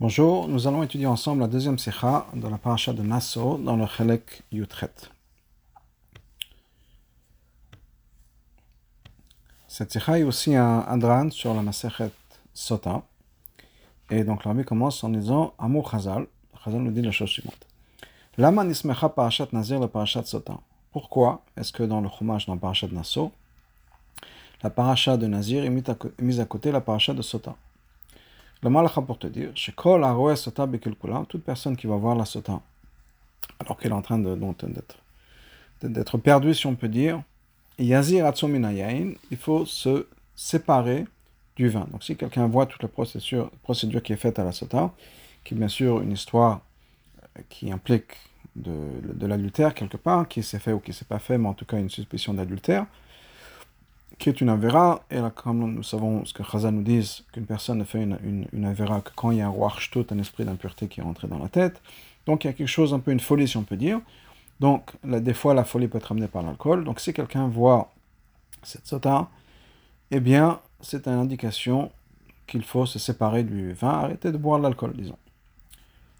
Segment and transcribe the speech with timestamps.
[0.00, 3.84] Bonjour, nous allons étudier ensemble la deuxième Sikha dans la paracha de Nassau dans le
[3.84, 4.94] Chelek Yutret.
[9.68, 12.12] Cette Sikha est aussi un adran sur la Masechet
[12.54, 13.02] Sota.
[14.08, 16.26] Et donc l'armée commence en disant Amour Chazal.
[16.64, 17.66] Chazal nous dit la chose suivante.
[18.38, 20.54] Lama nismecha parashat Nazir le parashat Sota.
[20.92, 23.32] Pourquoi est-ce que dans le Chumash, dans le parashat Nassau,
[24.62, 27.54] la paracha de Nazir est mise à côté de la paracha de Sota?
[28.62, 30.04] Le malach pour te dire, chez Kol
[30.36, 30.68] Sota
[31.28, 32.60] toute personne qui va voir la Sota,
[33.58, 34.18] alors qu'elle est en train
[35.82, 37.22] d'être perdue, si on peut dire,
[37.78, 38.30] Yazir
[39.30, 41.06] il faut se séparer
[41.56, 41.86] du vin.
[41.90, 44.92] Donc si quelqu'un voit toute la procédure, qui est faite à la Sota,
[45.44, 46.60] qui est bien sûr une histoire
[47.38, 48.16] euh, qui implique
[48.56, 48.72] de,
[49.02, 51.64] de l'adultère quelque part, qui s'est fait ou qui s'est pas fait, mais en tout
[51.64, 52.86] cas une suspicion d'adultère,
[54.20, 57.46] qui est une avéra, et là, comme nous savons ce que Chazal nous dit, qu'une
[57.46, 59.72] personne ne fait une, une, avéra que quand il y a un roi
[60.10, 61.80] un esprit d'impureté qui est rentré dans la tête.
[62.26, 63.98] Donc il y a quelque chose, un peu une folie si on peut dire.
[64.60, 66.84] Donc des fois la folie peut être amenée par l'alcool.
[66.84, 67.90] Donc si quelqu'un voit
[68.62, 69.28] cette sota,
[70.10, 71.90] eh bien c'est une indication
[72.46, 75.18] qu'il faut se séparer du vin, arrêter de boire l'alcool, disons.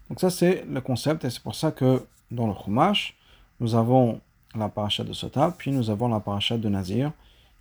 [0.09, 3.15] Donc ça c'est le concept, et c'est pour ça que dans le Chumash,
[3.59, 4.19] nous avons
[4.55, 7.11] la paracha de Sota, puis nous avons la paracha de Nazir,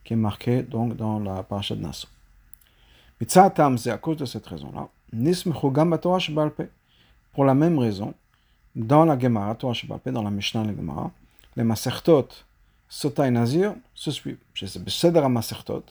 [0.04, 2.08] qui est marqué donc dans la paracha de Nassau.
[3.20, 4.88] Mitzatam, c'est à cause de cette raison-là.
[7.32, 8.14] Pour la même raison,
[8.74, 9.74] dans la Gemara, Torah
[10.06, 11.10] dans la Mishnah la Gemara,
[11.56, 12.28] les Masertot,
[12.88, 14.38] Sota et Nazir se suivent.
[14.54, 15.84] C'est Beseder Masertot,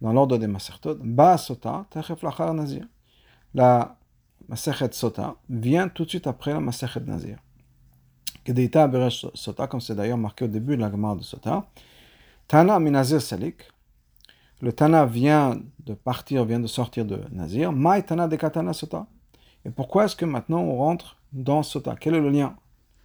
[0.00, 2.86] dans l'ordre des Masertot, Ba Sota, Techef Lachar Nazir.
[3.54, 3.96] La
[4.48, 7.38] Maserhet Sota vient tout de suite après la Maserhet Nazir.
[9.34, 11.66] Sota, comme c'est d'ailleurs marqué au début de la Gemara de Sota,
[12.48, 13.70] Tana minazir salik.
[14.60, 17.72] Le Tana vient de partir, vient de sortir de Nazir.
[17.72, 19.06] Mai Tana de Katana Sota.
[19.64, 21.96] Et pourquoi est-ce que maintenant on rentre dans Sota?
[21.98, 22.56] Quel est le lien?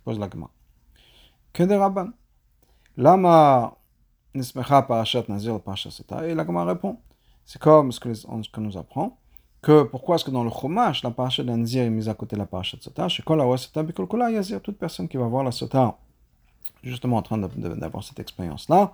[0.03, 0.51] Pose la Gemara.
[1.53, 2.09] Que des Rabban.
[2.97, 3.77] Lama
[4.33, 6.27] nismecha parashat Nazir parashat Sota.
[6.27, 6.97] Et la Gemara répond.
[7.45, 9.17] C'est comme ce que nous apprend
[9.61, 12.35] que pourquoi est-ce que dans le Chumash, la paracha de Nazir est mise à côté
[12.35, 13.07] de la paracha de Sota
[14.59, 15.97] toute personne qui va voir la Sota,
[16.83, 18.93] justement en train d'avoir cette expérience-là,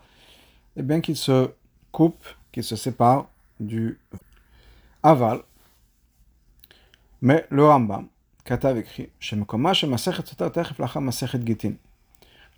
[0.75, 1.51] et bien qu'il se
[1.91, 3.99] coupe, qu'il se sépare du
[5.03, 5.41] aval.
[7.21, 8.07] Mais le Rambam,
[8.43, 9.09] Katav écrit,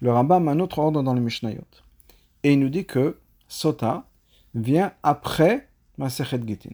[0.01, 1.61] le Rambam a un autre ordre dans le Mishnayot.
[2.43, 3.17] Et il nous dit que
[3.47, 4.05] Sota
[4.53, 5.67] vient après
[5.97, 6.71] Masechet Gitin.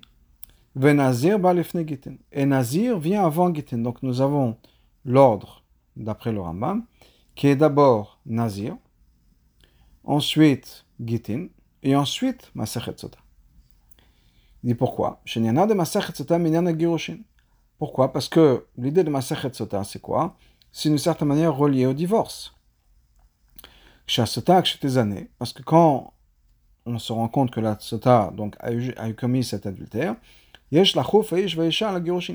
[0.76, 2.16] Venazir balifne Gitin.
[2.32, 3.78] Et Nazir vient avant Gitin.
[3.78, 4.58] Donc nous avons
[5.06, 5.64] l'ordre,
[5.96, 6.84] d'après le Rambam,
[7.36, 8.76] qui est d'abord Nazir,
[10.04, 10.86] ensuite
[11.84, 13.20] Et ensuite Masachet Sota.
[14.64, 15.22] Il dit pourquoi?
[15.26, 16.40] De Masachet Sota.
[17.78, 18.14] Pourquoi?
[18.14, 20.38] Parce que l'idée de Masachet Sota, c'est quoi?
[20.72, 22.56] C'est d'une certaine manière relié au divorce.
[24.08, 24.64] Sota,
[24.98, 26.14] années, parce que quand
[26.86, 30.16] on se rend compte que la Sota donc, a, eu, a eu commis cet adultère,
[30.72, 30.86] il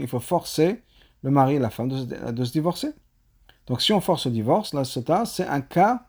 [0.08, 0.82] faut forcer
[1.22, 2.92] le mari et la femme de, de se divorcer.
[3.66, 6.07] Donc si on force le divorce, la Sota, c'est un cas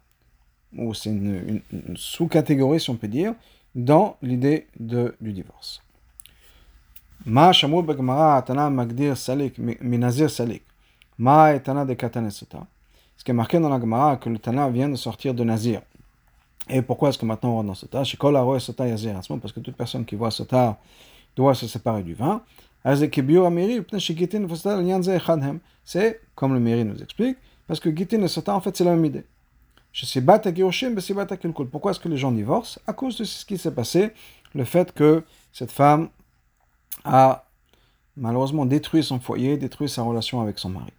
[0.78, 1.62] ou c'est une,
[1.96, 3.34] sous-catégorie, si on peut dire,
[3.76, 5.82] dans l'idée du divorce.
[7.26, 10.64] Ma shamur begmara tana magdir salik minazir salik.
[11.18, 12.66] Ma et tana de katanesota.
[13.20, 15.82] Ce qui est marqué dans la Gemara que le Tana vient de sortir de Nazir.
[16.70, 18.04] Et pourquoi est-ce que maintenant on rentre dans Sota?
[19.42, 20.80] Parce que toute personne qui voit Sota
[21.36, 22.42] doit se séparer du vin.
[22.86, 23.12] C'est
[26.34, 27.38] comme le Miri nous explique,
[27.68, 29.26] parce que Gitin et Sota en fait c'est la même idée.
[31.72, 32.80] Pourquoi est-ce que les gens divorcent?
[32.88, 34.12] À cause de ce qui s'est passé,
[34.54, 36.10] le fait que cette femme
[37.04, 37.46] a
[38.16, 40.92] malheureusement détruit son foyer, détruit sa relation avec son mari.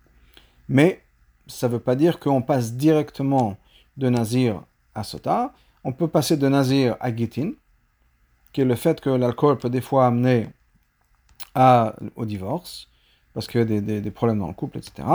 [0.69, 1.03] Mais
[1.47, 3.57] ça ne veut pas dire qu'on passe directement
[3.97, 4.63] de Nazir
[4.95, 5.53] à Sota.
[5.85, 7.53] On peut passer de Nazir à Gitin,
[8.53, 10.49] qui est le fait que l'alcool peut des fois amener
[11.55, 12.89] à, au divorce,
[13.33, 15.07] parce qu'il y a des, des, problèmes dans le couple, etc.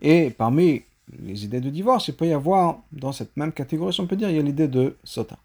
[0.00, 0.82] Et parmi
[1.20, 4.16] les idées de divorce, il peut y avoir, dans cette même catégorie, si on peut
[4.16, 5.36] dire, il y a l'idée de sota.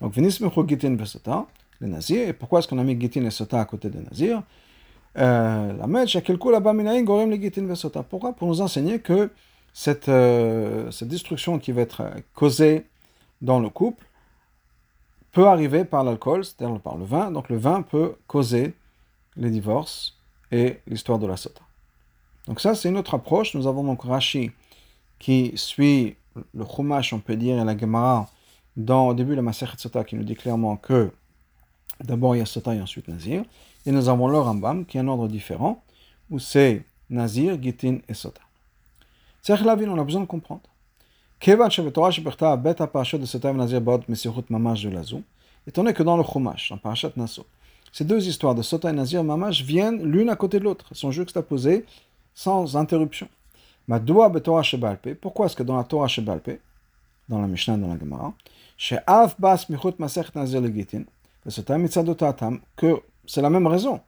[0.00, 0.38] Donc, venis
[0.68, 1.46] gitin sota,
[1.80, 2.28] le nazir.
[2.28, 4.42] Et pourquoi est-ce qu'on a mis gitin et sota à côté de nazir
[5.16, 8.02] euh, La med, shakelku la baminaïn gorem le gitin sota?
[8.02, 8.32] Pourquoi?
[8.32, 9.30] Pour nous enseigner que
[9.72, 12.02] cette, euh, cette destruction qui va être
[12.34, 12.86] causée
[13.42, 14.04] dans le couple
[15.32, 17.30] peut arriver par l'alcool, c'est-à-dire par le vin.
[17.30, 18.74] Donc, le vin peut causer
[19.36, 20.16] les divorces
[20.50, 21.62] et l'histoire de la sota.
[22.46, 23.54] Donc ça, c'est une autre approche.
[23.54, 24.50] Nous avons donc Rashi
[25.18, 26.16] qui suit
[26.54, 28.28] le Chumash, on peut dire, et la Gemara,
[28.76, 31.10] dans, au début la Masechet Sota, qui nous dit clairement que
[32.02, 33.42] d'abord il y a Sota et ensuite Nazir.
[33.86, 35.82] Et nous avons le Rambam, qui est un ordre différent,
[36.30, 38.40] où c'est Nazir, Gitin et Sota.
[39.42, 40.62] C'est la on a besoin de comprendre.
[45.66, 47.46] Étant donné que dans le Chumash, en Parashat Naso,
[47.92, 51.10] ces deux histoires de Sota et Nazir Mamash viennent l'une à côté de l'autre, sont
[51.10, 51.86] juxtaposées
[52.34, 53.28] sans interruption.
[53.88, 56.60] Madoua Betorah Shebalpe, pourquoi est-ce que dans la Torah Shebalpe,
[57.28, 58.34] dans la Mishnah, dans la Gemara,
[59.38, 61.04] Bas Michut Nazir Legitin,
[62.76, 64.00] que c'est la même raison.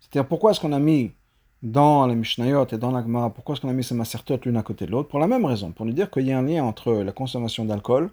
[0.00, 1.12] C'est-à-dire pourquoi est-ce qu'on a mis
[1.62, 4.58] dans les Mishnayot et dans la Gemara, pourquoi est-ce qu'on a mis ces masertot l'une
[4.58, 5.08] à côté de l'autre?
[5.08, 7.64] Pour la même raison, pour nous dire qu'il y a un lien entre la consommation
[7.64, 8.10] d'alcool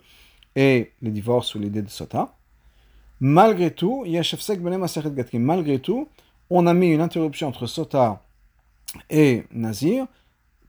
[0.56, 2.34] et les divorces ou l'idée de sota.
[3.20, 4.06] Malgré tout,
[5.34, 6.08] malgré tout,
[6.50, 8.22] on a mis une interruption entre sota
[9.10, 10.08] et nazir,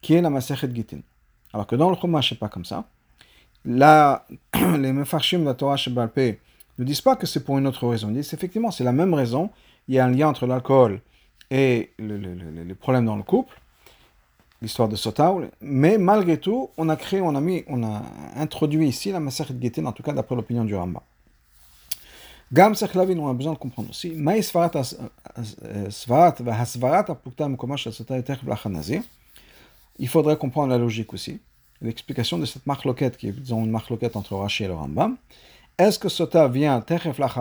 [0.03, 0.99] qui est la maserhet gitin.
[1.55, 2.85] Alors que dans le Chumash, c'est pas comme ça.
[3.65, 6.39] Là, les mefarshim de la Torah Shebalpe
[6.79, 8.09] ne disent pas que c'est pour une autre raison.
[8.09, 9.51] Ils disent effectivement, c'est la même raison.
[9.89, 11.01] Il y a un lien entre l'alcool
[11.51, 13.61] et les problèmes dans le couple,
[14.61, 18.03] l'histoire de Sota, mais malgré tout, on a créé, on a mis, on a
[18.37, 21.03] introduit ici la Maseret Gitin, en tout cas d'après l'opinion du Ramba.
[22.53, 24.13] Gam Sechlavin, on a besoin de comprendre aussi.
[29.99, 31.41] Il faudrait comprendre la logique aussi,
[31.81, 35.17] l'explication de cette marloquette, qui est disons, une marloquette entre Rashi et le Rambam.
[35.79, 36.85] Est-ce que Sota vient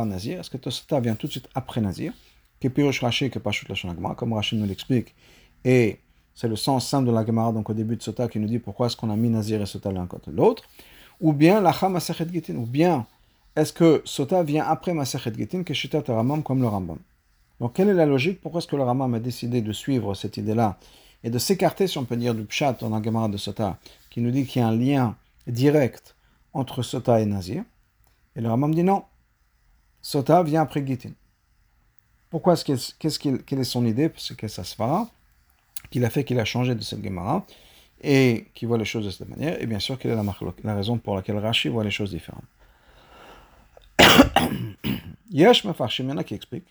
[0.06, 0.40] Nazir?
[0.40, 2.14] Est-ce que Sota vient tout de suite après Nazir?
[2.60, 5.14] Que Pirush Rashi, que Pashut la comme Rashi nous l'explique.
[5.66, 6.00] Et
[6.34, 8.60] c'est le sens simple de la Gemara, donc au début de Sota, qui nous dit
[8.60, 10.64] pourquoi est-ce qu'on a mis Nazir et Sota l'un contre l'autre.
[11.20, 13.06] Ou bien Lacha Masachet Gitin, ou bien
[13.56, 17.00] est-ce que Sota vient après Masachet Gitin, que Shitat Ramam, comme le Rambam.
[17.60, 18.42] Donc quelle est la logique?
[18.42, 20.78] Pourquoi est-ce que le Rambam a décidé de suivre cette idée-là
[21.24, 23.78] et de s'écarter, si on peut dire, du Pshat dans la Gemara de Sota,
[24.10, 25.16] qui nous dit qu'il y a un lien
[25.48, 26.16] direct
[26.54, 27.64] entre Sota et Nazir
[28.36, 29.04] Et le Rambam dit non.
[30.02, 31.12] Sota vient après Gitin.
[32.30, 34.10] Pourquoi est-ce qu'est-ce qu'il, quelle est son idée?
[34.10, 35.10] Parce que ça se fera,
[35.90, 37.46] qu'il a fait qu'il a changé de cette Gemara
[38.02, 39.62] et qu'il voit les choses de cette manière.
[39.62, 42.44] Et bien sûr, quelle est la, raison pour laquelle Rashi voit les choses différentes.
[45.32, 46.68] Yesh Mefarshim, il y en a qui expliquent.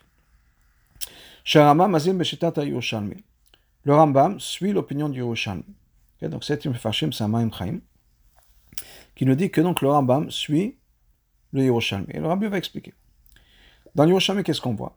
[3.85, 5.65] Le Rambam suit l'opinion du Yerushalmi.
[6.23, 7.81] Donc, c'est une un Maïm Chaim,
[9.15, 10.77] qui nous dit que donc le Rambam suit
[11.53, 12.07] le Yerushalmi.
[12.11, 12.93] Et le Rabbi va expliquer.
[13.95, 14.97] Dans l'Yerushalmi, qu'est-ce qu'on voit?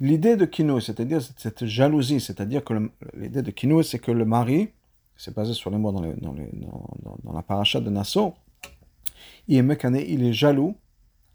[0.00, 4.70] L'idée de kino, c'est-à-dire cette jalousie, c'est-à-dire que l'idée de kino, c'est que le mari,
[5.16, 8.34] c'est basé sur les mots dans, dans, la paracha de Nassau,
[9.46, 10.76] il est mécané, il est jaloux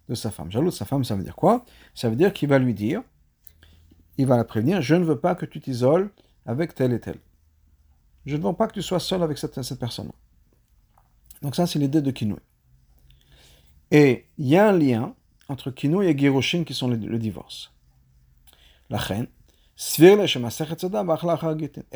[0.10, 0.52] de sa femme.
[0.52, 1.66] Jaloux de sa femme, ça veut dire quoi?
[1.94, 3.04] Ça veut dire qu'il va lui dire,
[4.18, 6.10] il va la prévenir, je ne veux pas que tu t'isoles
[6.46, 7.18] avec tel et tel.
[8.26, 10.12] Je ne veux pas que tu sois seul avec cette, cette personne.
[11.42, 12.38] Donc ça, c'est l'idée de kino.
[13.92, 15.14] Et il y a un lien
[15.50, 17.72] entre Kino et Giroshin qui sont le, divorce.
[18.90, 19.28] La reine,
[19.76, 20.28] et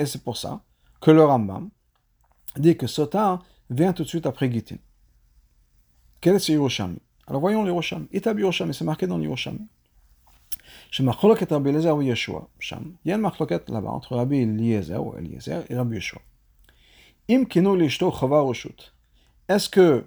[0.06, 0.62] c'est pour ça
[1.00, 1.70] que le Rambam
[2.58, 4.78] dit que Sota vient tout de suite après Gitin.
[6.22, 8.08] Quel est ce Yerushalmi Alors voyons l'Yerushalmi.
[8.12, 9.68] Itab Yerushalmi, c'est marqué dans l'Yerushalmi.
[10.92, 11.04] Il
[13.06, 16.22] y a une marloquette là-bas entre Rabbi Eliezer ou Eliezer et Rabbi Yeshua.
[17.30, 17.46] Im
[17.76, 18.14] lishto
[19.50, 20.06] Est-ce que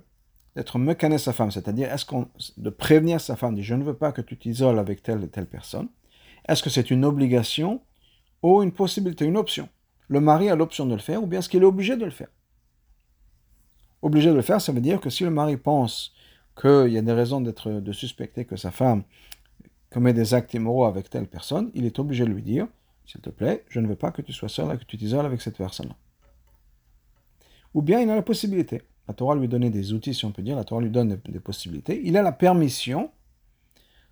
[0.56, 3.94] d'être mécané sa femme, c'est-à-dire est-ce qu'on de prévenir sa femme, dit je ne veux
[3.94, 5.88] pas que tu t'isoles avec telle et telle personne,
[6.48, 7.82] est-ce que c'est une obligation
[8.42, 9.68] ou une possibilité, une option?
[10.08, 12.10] Le mari a l'option de le faire ou bien est-ce qu'il est obligé de le
[12.10, 12.28] faire?
[14.02, 16.14] Obligé de le faire, ça veut dire que si le mari pense
[16.60, 19.04] qu'il y a des raisons d'être de suspecter que sa femme
[19.90, 22.66] commet des actes immoraux avec telle personne, il est obligé de lui dire
[23.06, 25.26] s'il te plaît, je ne veux pas que tu sois seul et que tu t'isoles
[25.26, 25.96] avec cette personne-là.
[27.74, 28.82] Ou bien il a la possibilité.
[29.08, 31.40] La Torah lui donnait des outils, si on peut dire, la Torah lui donne des,
[31.40, 32.00] possibilités.
[32.04, 33.10] Il a la permission,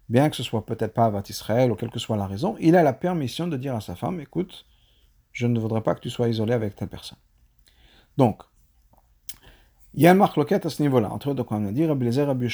[0.09, 2.75] bien que ce soit peut-être pas Avat Israël ou quelle que soit la raison, il
[2.75, 4.67] a la permission de dire à sa femme, écoute,
[5.33, 7.19] je ne voudrais pas que tu sois isolé avec ta personne.
[8.17, 8.43] Donc,
[9.95, 12.27] il y a une marque à ce niveau-là, entre comme on a dit, Rabbi Lezer,
[12.27, 12.49] Rabbi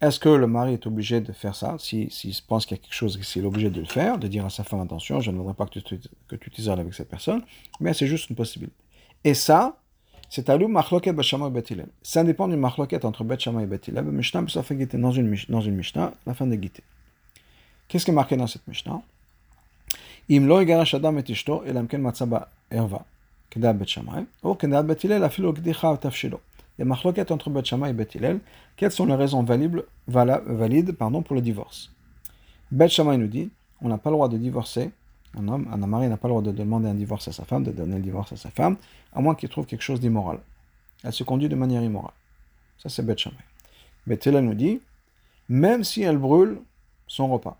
[0.00, 2.82] Est-ce que le mari est obligé de faire ça S'il si, pense qu'il y a
[2.82, 5.30] quelque chose, s'il est obligé de le faire, de dire à sa femme, attention, je
[5.30, 7.42] ne voudrais pas que tu t'isoles avec cette personne,
[7.80, 8.76] mais c'est juste une possibilité.
[9.22, 9.78] Et ça,
[10.28, 11.86] c'est alou machloket b'shama et betilel.
[12.02, 14.04] Ça dépend du machloket entre bet shama et betilel.
[14.04, 16.82] Le Mishnah, ça fait dans une, dans une Mishnah, la fin de Gité.
[17.88, 19.00] Qu'est-ce qui est marqué dans cette Mishnah
[20.30, 22.26] Im lo yigarash adam et ishto, elam ken matza
[22.70, 23.04] erva.
[23.54, 26.38] כדעת בית שמאי, או כדעת בית הלל אפילו הקדיחה תבשילו.
[26.79, 28.07] a machloket entre Bet Shammai et Bet.
[28.77, 31.91] Quelles sont les raisons valides, pardon, pour le divorce?
[32.71, 33.49] Bet Shammai nous dit
[33.81, 34.91] on n'a pas le droit de divorcer
[35.37, 37.63] un homme, un mari n'a pas le droit de demander un divorce à sa femme,
[37.63, 38.77] de donner le divorce à sa femme,
[39.13, 40.39] à moins qu'il trouve quelque chose d'immoral.
[41.03, 42.13] Elle se conduit de manière immorale.
[42.77, 43.37] Ça, c'est Beth Shammai.
[44.07, 44.81] Beth nous dit,
[45.47, 46.59] même si elle brûle
[47.07, 47.57] son repas.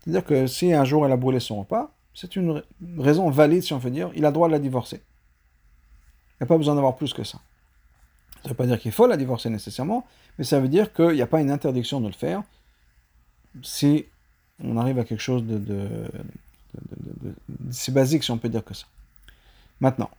[0.00, 2.62] C'est-à-dire que si un jour elle a brûlé son repas, c'est une
[2.98, 4.96] raison valide, si on veut dire, il a le droit de la divorcer.
[6.32, 7.38] Il n'y a pas besoin d'avoir plus que ça.
[8.42, 10.06] Ça ne veut pas dire qu'il faut la divorcer nécessairement,
[10.38, 12.42] mais ça veut dire qu'il n'y a pas une interdiction de le faire
[13.62, 14.06] si
[14.62, 16.06] on arrive à quelque chose de, de,
[17.70, 18.86] c'est basique si on peut dire que ça.
[19.80, 20.10] Maintenant,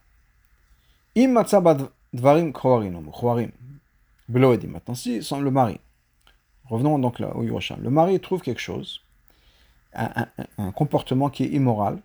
[2.14, 2.52] dvarim
[4.30, 5.80] Maintenant, si sans le mari,
[6.66, 9.02] revenons donc au Yerushalm, le mari trouve quelque chose,
[9.94, 12.00] un, comportement qui est immoral,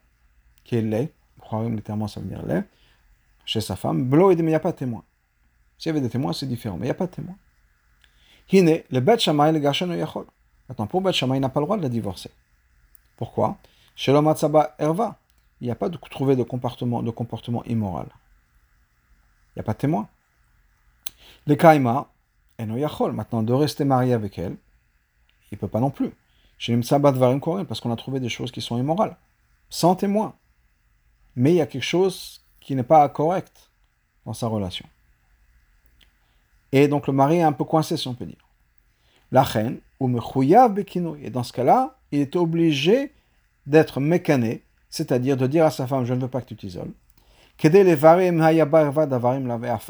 [0.64, 1.12] qui est laid,
[1.70, 2.64] littéralement ça veut dire laid,
[3.44, 5.04] chez sa femme, mais il n'y a pas de témoin.
[5.78, 7.36] S'il y avait des témoins, c'est différent, mais il n'y a pas de témoin.
[8.52, 10.26] Hine, le Bet Shammai, le Gashano Yachol.
[10.68, 12.30] Maintenant, pour Bet Shammai, il n'a pas le droit de la divorcer.
[13.16, 13.58] Pourquoi?
[13.96, 14.32] Chez l'homme
[14.78, 15.18] Erva,
[15.60, 18.06] il n'y a pas de trouver de comportement, de comportement immoral.
[19.50, 20.08] Il n'y a pas de témoin.
[21.46, 22.08] Le Kaima,
[22.58, 24.56] Eno Yachol, maintenant, de rester marié avec elle,
[25.50, 26.12] il ne peut pas non plus.
[26.58, 29.16] Chez Varim Korim, parce qu'on a trouvé des choses qui sont immorales.
[29.70, 30.34] Sans témoin.
[31.36, 33.70] Mais il y a quelque chose qui n'est pas correct
[34.24, 34.86] dans sa relation.
[36.76, 38.48] Et donc le mari est un peu coincé, si on peut dire.
[40.00, 40.08] Ou
[41.22, 43.12] Et dans ce cas-là, il est obligé
[43.64, 46.90] d'être mécané, c'est-à-dire de dire à sa femme, je ne veux pas que tu t'isoles.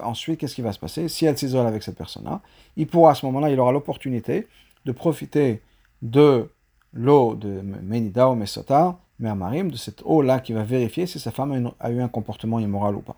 [0.03, 1.09] Ensuite, qu'est-ce qui va se passer?
[1.09, 2.43] Si elle s'isole avec cette personne-là,
[2.77, 4.47] il pourra à ce moment-là, il aura l'opportunité
[4.85, 5.63] de profiter
[6.03, 6.51] de
[6.93, 11.73] l'eau de Menida ou Mesota, Mermarim, de cette eau-là qui va vérifier si sa femme
[11.81, 13.17] a eu un comportement immoral ou pas.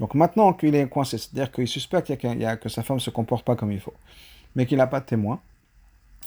[0.00, 3.56] Donc maintenant qu'il est coincé, c'est-à-dire qu'il suspecte que sa femme ne se comporte pas
[3.56, 3.94] comme il faut,
[4.54, 5.40] mais qu'il n'a pas de témoin,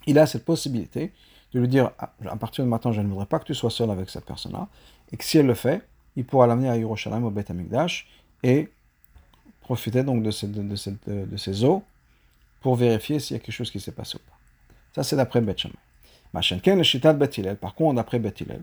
[0.08, 1.12] il a cette possibilité
[1.54, 3.70] de lui dire ah, à partir de maintenant, je ne voudrais pas que tu sois
[3.70, 4.68] seul avec cette personne-là,
[5.12, 5.82] et que si elle le fait,
[6.16, 8.08] il pourra l'amener à Yerushalayim, au Beth Amikdash,
[8.44, 8.70] et
[9.62, 11.84] profiter donc de, ces eaux
[12.60, 14.38] pour vérifier s'il y a quelque chose qui s'est passé ou pas.
[14.94, 15.76] Ça, c'est d'après Beth Shammai.
[17.56, 18.62] Par contre, d'après Beth Hillel,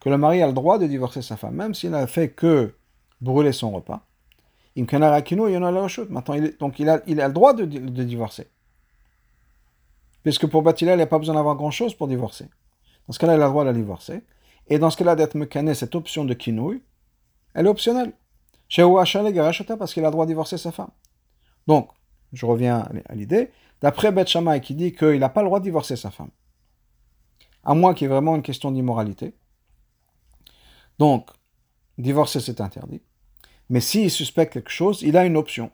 [0.00, 2.74] que le mari a le droit de divorcer sa femme, même s'il n'a fait que
[3.20, 4.00] brûler son repas.
[4.76, 8.48] Maintenant, il, donc il a, il a le droit de, divorcer.
[10.22, 12.46] Puisque pour Bathilel, il n'y a pas besoin d'avoir grand-chose pour divorcer.
[13.06, 14.22] Dans ce cas-là, il a le droit de divorcer.
[14.68, 16.82] Et dans ce cas-là, d'être mécané, cette option de kinouille,
[17.54, 18.12] elle est optionnelle.
[18.68, 20.90] Chez parce qu'il a le droit de divorcer sa femme.
[21.66, 21.90] Donc,
[22.32, 23.50] je reviens à l'idée,
[23.82, 26.30] d'après Shammai qui dit qu'il n'a pas le droit de divorcer sa femme,
[27.64, 29.34] à moins qu'il y ait vraiment une question d'immoralité,
[31.00, 31.30] donc,
[31.96, 33.00] divorcer, c'est interdit.
[33.70, 35.70] Mais s'il suspecte quelque chose, il a une option.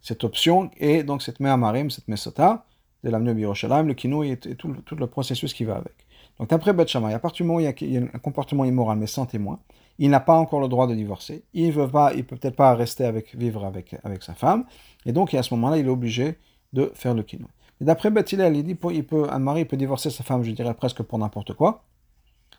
[0.00, 2.64] Cette option est donc cette Me'amarim, cette Mesota,
[3.02, 6.06] de au Yerushalayim, le Kino et, tout, le processus qui va avec.
[6.38, 8.98] Donc, d'après Beth Shammai, à partir du moment où il y, a, un comportement immoral,
[8.98, 9.58] mais sans témoin,
[9.98, 11.42] il n'a pas encore le droit de divorcer.
[11.52, 14.64] Il ne pas, il peut peut-être pas rester avec, vivre avec, avec sa femme.
[15.06, 16.38] Et donc, à ce moment-là, il est obligé
[16.72, 17.48] de faire le Kino.
[17.80, 21.02] D'après Beth Hillel, il dit peut, un mari peut divorcer sa femme, je dirais presque
[21.02, 21.84] pour n'importe quoi.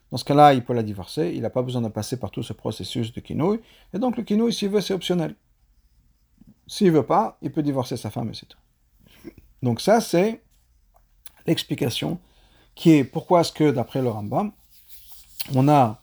[0.09, 1.31] Dans ce cas-là, il peut la divorcer.
[1.33, 3.61] Il n'a pas besoin de passer par tout ce processus de kinouille.
[3.93, 5.35] Et donc, le kinouille, s'il veut, c'est optionnel.
[6.67, 8.57] S'il veut pas, il peut divorcer sa femme et c'est tout.
[9.63, 10.41] Donc, ça, c'est
[11.45, 12.19] l'explication
[12.75, 14.51] qui est pourquoi est-ce que, d'après le Rambam,
[15.53, 16.01] on a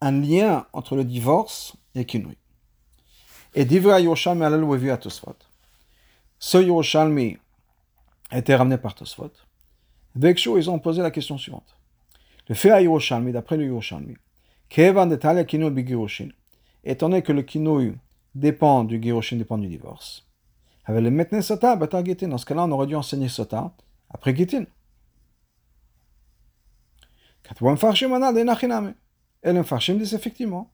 [0.00, 2.36] un lien entre le divorce et kinouille.
[3.54, 5.34] Et Divra Yerushalmi alal Tosfot.
[6.38, 7.36] Ce Yerushalmi
[8.30, 9.32] a été ramené par Tosfot.
[10.14, 11.76] Vekshu, ils ont posé la question suivante.
[12.48, 14.16] Le fait à Yerushalmi, d'après le Yerushalmi,
[14.68, 16.28] Kevan de Talia Kinouy Bigirushin,
[16.84, 17.94] étant donné que le Kinouy
[18.34, 20.26] dépend du Girushin, dépend du divorce.
[20.84, 23.72] Avec le Metne Sota, Bata Gitin, dans ce cas-là, on aurait dû enseigner Sota
[24.08, 24.64] après Gitin.
[27.42, 28.94] Katouam Farshim Anad et Nachiname.
[29.42, 30.70] Et le Farshim dit effectivement.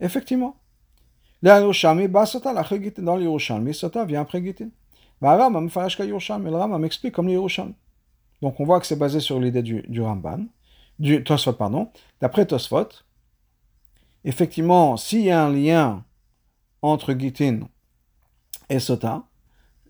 [0.00, 0.56] Effectivement.
[1.42, 4.68] Le Yerushalmi, Ba Sota, la Gitin, dans le Yerushalmi, Sota vient après Gitin.
[5.20, 7.74] Bah, Rambam, Farashka Yerushalmi, le Rambam m'explique comme le.
[8.40, 10.46] Donc on voit que c'est basé sur l'idée du, du Ramban
[11.00, 11.88] du Tosfot, pardon,
[12.20, 12.88] d'après Tosfot,
[14.24, 16.04] effectivement, s'il y a un lien
[16.82, 17.60] entre Gitin
[18.68, 19.24] et Sota,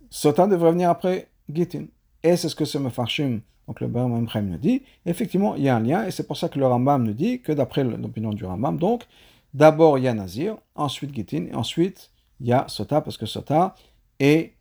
[0.09, 1.87] Sota devrait venir après Gitin.
[2.23, 5.77] Et c'est ce que ce Mefarshim, donc le Rambam nous dit, effectivement, il y a
[5.77, 8.45] un lien, et c'est pour ça que le Rambam nous dit que d'après l'opinion du
[8.45, 9.05] Rambam, donc,
[9.53, 13.27] d'abord il y a Nazir, ensuite Gitin, et ensuite il y a Sota, parce que
[13.27, 13.75] Sota
[14.21, 14.55] est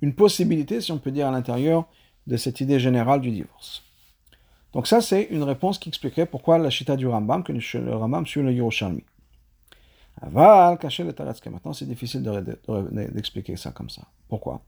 [0.00, 1.86] une possibilité, si on peut dire, à l'intérieur
[2.26, 3.82] de cette idée générale du divorce.
[4.72, 8.26] Donc ça, c'est une réponse qui expliquerait pourquoi la chita du Rambam, que le Rambam
[8.26, 9.04] sur le Yerushalmi.
[10.20, 11.46] Aval, cacher le Taratske.
[11.48, 12.22] Maintenant, c'est difficile
[12.90, 14.02] d'expliquer ça comme ça.
[14.28, 14.62] Pourquoi?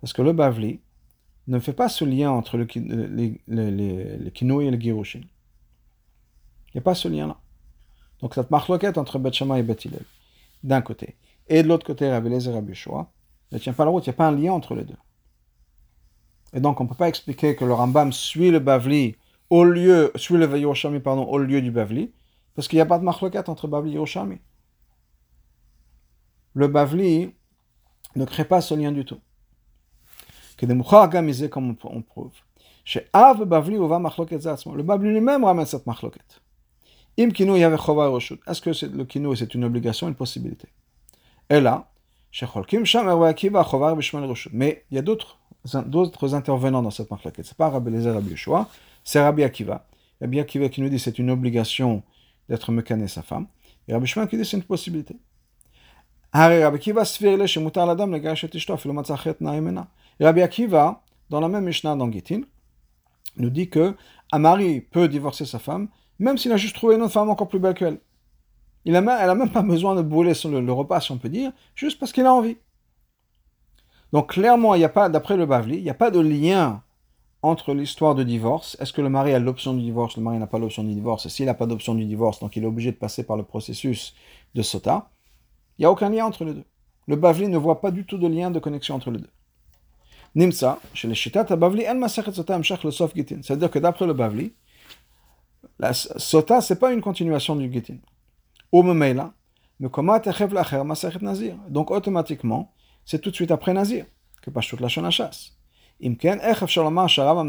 [0.00, 0.80] Parce que le Bavli
[1.48, 5.20] ne fait pas ce lien entre le, le, le, le Kino et le Girushin.
[6.68, 7.36] Il n'y a pas ce lien-là.
[8.20, 9.78] Donc cette marloquette entre Bet et Bet
[10.62, 11.16] d'un côté,
[11.48, 12.72] et de l'autre côté, Rabbi Lezer Rabbi
[13.52, 14.96] ne tient pas la route, il n'y a pas un lien entre les deux.
[16.52, 19.16] Et donc, on ne peut pas expliquer que le Rambam suit le Bavli
[19.50, 22.12] au lieu, suit le Yerushalmi, pardon, au lieu du Bavli,
[22.54, 24.38] parce qu'il n'y a pas de marloquette entre Bavli et Yerushalmi.
[26.54, 27.34] Le Bavli
[28.16, 29.20] ne crée pas ce lien du tout.
[30.56, 32.32] Que des comme on prouve.
[32.84, 36.40] Chez Av Bavli, va Le Bavli lui-même ramène cette marloquette.
[37.18, 37.30] Im
[37.76, 38.10] chova
[38.46, 40.68] Est-ce que le kinu c'est une obligation, une possibilité?
[44.52, 45.38] Mais il y a d'autres
[46.34, 47.44] intervenants dans cette marloquette.
[47.44, 48.68] C'est pas Rabbi Lezer Rabbi Yeshua,
[49.04, 49.86] c'est Rabbi Akiva.
[50.20, 52.02] Rabbi Akiva qui nous dit c'est une obligation
[52.48, 53.46] d'être mécané sa femme.
[53.86, 55.16] Et Rabbi Shmuel qui dit c'est une possibilité.
[56.32, 57.04] Rabbi Akiva
[60.20, 62.42] Rabbi Akiva, dans la même Mishnah dans Gittin,
[63.36, 63.94] nous dit que
[64.32, 67.48] un mari peut divorcer sa femme, même s'il a juste trouvé une autre femme encore
[67.48, 67.98] plus belle qu'elle.
[68.84, 71.28] Il a, elle n'a même pas besoin de brûler le, le, repas, si on peut
[71.28, 72.56] dire, juste parce qu'il a envie.
[74.12, 76.82] Donc clairement, il n'y a pas, d'après le Bavli, il n'y a pas de lien
[77.42, 78.76] entre l'histoire de divorce.
[78.80, 80.16] Est-ce que le mari a l'option du divorce?
[80.16, 81.28] Le mari n'a pas l'option du divorce.
[81.28, 84.14] S'il n'a pas d'option du divorce, donc il est obligé de passer par le processus
[84.54, 85.10] de sota.
[85.78, 86.64] Il n'y a aucun lien entre les deux.
[87.08, 89.30] Le Bavli ne voit pas du tout de lien de connexion entre les deux.
[90.34, 92.62] Nimsa, chez les Shitat, Bavli, El Sota le
[93.14, 93.40] Gitin.
[93.42, 94.52] C'est-à-dire que d'après le Bavli,
[95.78, 97.96] la sota, ce n'est pas une continuation du Gitin.
[97.96, 98.61] Ou mais comment Nazir.
[98.72, 99.98] Donc
[101.90, 102.72] automatiquement,
[103.04, 104.06] c'est tout de suite après Nazir,
[104.40, 105.58] que Pashut la chasse.
[106.00, 107.44] Dans ce cas-là, on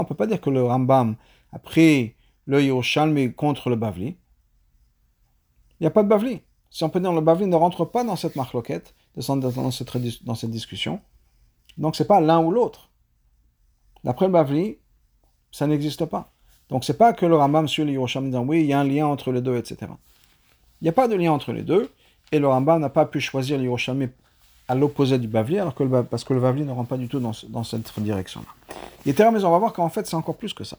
[0.00, 1.16] ne peut pas dire que le Rambam
[1.52, 2.14] a pris
[2.46, 4.16] le Yerushalmi contre le Bavli.
[5.80, 6.40] Il n'y a pas de Bavli.
[6.70, 10.50] Si on peut dire le Bavli ne rentre pas dans cette marloquette, dans dans cette
[10.50, 11.00] discussion.
[11.76, 12.90] Donc c'est pas l'un ou l'autre.
[14.04, 14.78] D'après le Bavli,
[15.50, 16.32] ça n'existe pas.
[16.70, 19.06] Donc c'est pas que le Rambam suit le Yerushalmi oui, il y a un lien
[19.06, 19.90] entre les deux, etc.
[20.80, 21.90] Il n'y a pas de lien entre les deux.
[22.30, 24.08] Et le Rambam n'a pas pu choisir l'Hiroshami
[24.68, 27.08] à l'opposé du Bavli, alors que le, parce que le Bavli ne rentre pas du
[27.08, 28.46] tout dans, dans cette direction-là.
[29.06, 30.76] Et mais on va voir qu'en fait, c'est encore plus que ça.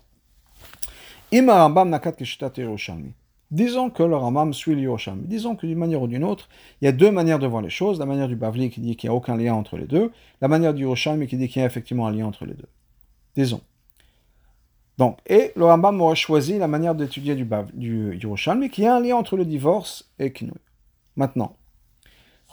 [3.52, 5.24] Disons que le Rambam suit l'Hiroshami.
[5.26, 6.50] Disons que d'une manière ou d'une autre,
[6.82, 7.98] il y a deux manières de voir les choses.
[7.98, 10.12] La manière du Bavli qui dit qu'il n'y a aucun lien entre les deux.
[10.40, 12.68] La manière du Hiroshami qui dit qu'il y a effectivement un lien entre les deux.
[13.36, 13.62] Disons.
[15.00, 19.00] Donc, et le Rambam aurait choisi la manière d'étudier du, du Hiroshami qui a un
[19.00, 20.60] lien entre le divorce et Kinouï.
[21.16, 21.56] Maintenant,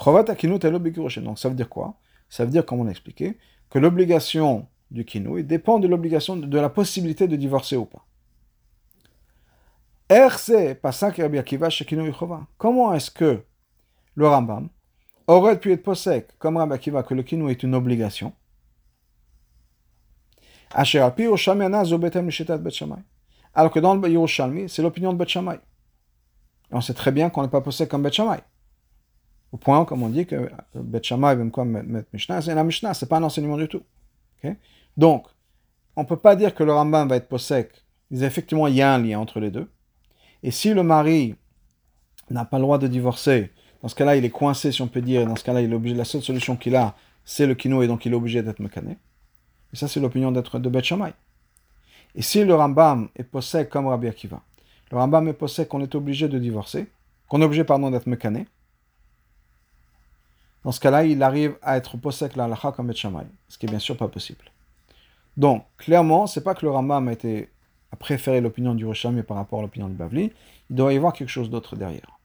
[0.05, 1.95] donc ça veut dire quoi?
[2.29, 3.37] Ça veut dire, comme on a expliqué,
[3.71, 8.05] que l'obligation du kinouï dépend de l'obligation de, la possibilité de divorcer ou pas.
[12.59, 13.43] Comment est-ce que
[14.15, 14.69] le Rambam
[15.27, 18.33] aurait pu être possèque comme Rabbi Akiva que le kinouï est une obligation?
[23.55, 25.59] Alors que dans le Yerushalmi, c'est l'opinion de Bet Shammai.
[26.71, 28.39] on sait très bien qu'on n'est pas possèque comme Bet Shammai.
[29.53, 31.51] Au point, comme on dit, que Bet Shammai même
[31.87, 33.83] mettre Mishnah, c'est la Mishnah, c'est pas un enseignement du tout.
[34.97, 35.27] Donc,
[35.97, 37.85] on ne peut pas dire que le Rambam va être possèque.
[38.11, 39.71] Effectivement, il y a un lien entre les deux.
[40.43, 41.35] Et si le mari
[42.31, 43.51] n'a pas le droit de divorcer,
[43.83, 45.75] dans ce cas-là, il est coincé, si on peut dire, dans ce cas-là, il est
[45.75, 48.61] obligé, la seule solution qu'il a, c'est le kino, et donc il est obligé d'être
[48.61, 48.99] mécané.
[49.77, 51.13] Et ça, c'est l'opinion de Bet Shammai.
[52.15, 54.41] Et si le Rambam est possèque comme Rabbi Akiva,
[54.91, 56.87] le Rambam est possèque qu'on est obligé de divorcer,
[57.29, 58.47] qu'on est obligé, pardon, d'être mécané,
[60.65, 63.69] dans ce cas-là, il arrive à être possèque la halakha comme Bet ce qui est
[63.69, 64.47] bien sûr pas possible.
[65.37, 67.51] Donc, clairement, c'est pas que le Rambam a, été,
[67.99, 70.33] préféré l'opinion du Roshami par rapport à l'opinion du Bavli,
[70.71, 72.19] il doit y avoir quelque chose d'autre derrière.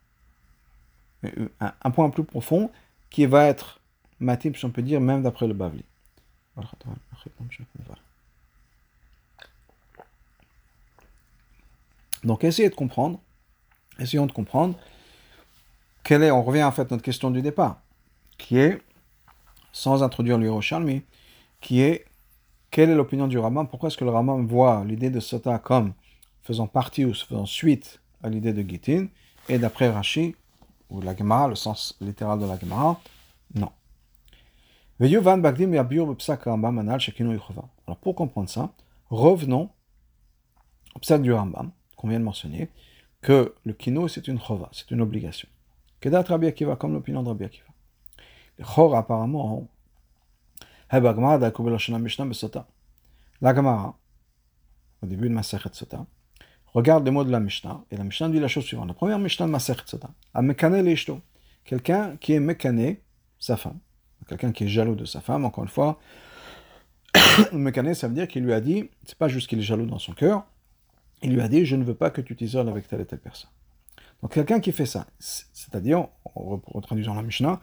[1.26, 2.72] Euh, un, point plus profond
[3.10, 3.82] qui va être
[4.22, 5.84] matib, si on peut dire, même d'après le Bavli.
[12.24, 13.20] Donc, essayez de comprendre,
[14.00, 14.76] essayons de comprendre
[16.04, 17.80] quelle est, on revient en fait à notre question du départ
[18.38, 18.82] qui est,
[19.72, 21.04] sans introduire l'Uroshalmi,
[21.62, 22.06] qui est
[22.72, 23.68] quelle est l'opinion du Rambam?
[23.68, 25.94] Pourquoi est-ce que le Rambam voit l'idée de Sota comme
[26.42, 29.08] faisant partie ou faisant suite à l'idée de Gitin
[29.50, 30.36] Et d'après Rashi,
[30.90, 33.00] ou la Gemara, le sens littéral de la Gemara,
[33.54, 33.70] non.
[37.88, 38.72] Alors pour comprendre ça,
[39.10, 39.72] revenons
[40.94, 42.70] au psak du Rambam, qu'on vient de mentionner,
[43.20, 45.50] que le kino c'est une chova, c'est une obligation.
[46.02, 47.66] Kedat Rabbi Akiva, comme l'opinion de Rabbi Akiva.
[48.62, 49.68] Chor, apparemment,
[50.92, 51.02] la
[53.56, 53.98] Gemara,
[55.02, 56.06] au début de Masechet Sota,
[56.76, 58.90] regarde les mots de la Mishnah, et la Mishnah dit la chose suivante.
[58.90, 60.12] La première Mishnah de Masechet Sota,
[60.84, 61.22] l'ishto,
[61.64, 63.02] quelqu'un qui est mécané
[63.40, 63.80] sa femme,
[64.28, 66.00] quelqu'un qui est jaloux de sa femme, encore une fois,
[67.52, 70.00] mécané, ça veut dire qu'il lui a dit, c'est pas juste qu'il est jaloux dans
[70.00, 70.46] son cœur,
[71.22, 73.20] il lui a dit, je ne veux pas que tu t'isoles avec telle et telle
[73.20, 73.50] personne.
[74.22, 77.60] Donc quelqu'un qui fait ça, c'est-à-dire, en retraduisant la Mishnah,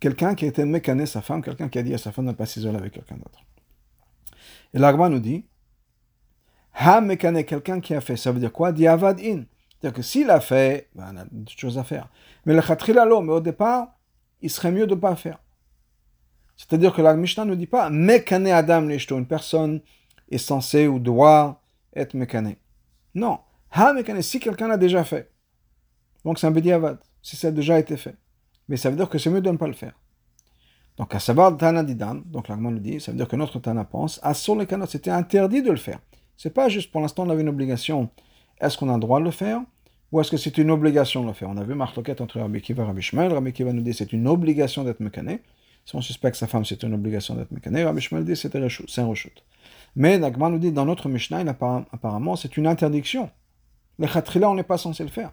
[0.00, 2.30] quelqu'un qui a été mécané sa femme, quelqu'un qui a dit à sa femme de
[2.30, 3.44] ne pas s'isoler avec quelqu'un d'autre.
[4.74, 5.44] Et l'Agma nous dit,
[6.74, 8.72] ha mécané, quelqu'un qui a fait, ça veut dire quoi?
[8.72, 9.44] Diavad in.
[9.70, 12.08] C'est-à-dire que s'il a fait, ben, on a d'autres choses à faire.
[12.46, 13.94] Mais le khatrila mais au départ,
[14.40, 15.38] il serait mieux de ne pas faire.
[16.56, 19.80] C'est-à-dire que la Mishnah ne dit pas mécané Adam l'ishto, une personne
[20.30, 21.60] est censée ou doit
[21.94, 22.58] être mécané.
[23.14, 23.38] Non.
[23.72, 25.30] Ha mécané, si quelqu'un l'a déjà fait.
[26.24, 28.16] Donc c'est un bediavad, si ça a déjà été fait.
[28.68, 29.98] Mais ça veut dire que c'est mieux de ne pas le faire.
[30.96, 33.84] Donc à savoir Tana Didan, donc l'Agma nous dit, ça veut dire que notre Tana
[33.84, 35.98] pense, à sur les canaux, c'était interdit de le faire.
[36.36, 38.10] C'est pas juste pour l'instant on avait une obligation,
[38.60, 39.62] est-ce qu'on a le droit de le faire?
[40.12, 41.48] Ou est-ce que c'est une obligation de le faire?
[41.48, 43.32] On a vu Marloquette entre Rabbi Kiva et Rabbi Shmuel.
[43.32, 45.40] Rabbi Kiva nous dit c'est une obligation d'être mécané.
[45.84, 47.84] Si on suspecte sa femme, c'est une obligation d'être mécané.
[47.84, 49.42] Rabbi Shmuel dit c'est un rechute.
[49.96, 51.38] Mais l'Agma nous dit dans notre Mishnah,
[51.92, 53.30] apparemment, c'est une interdiction.
[53.98, 55.32] Le khatrila, on n'est pas censé le faire.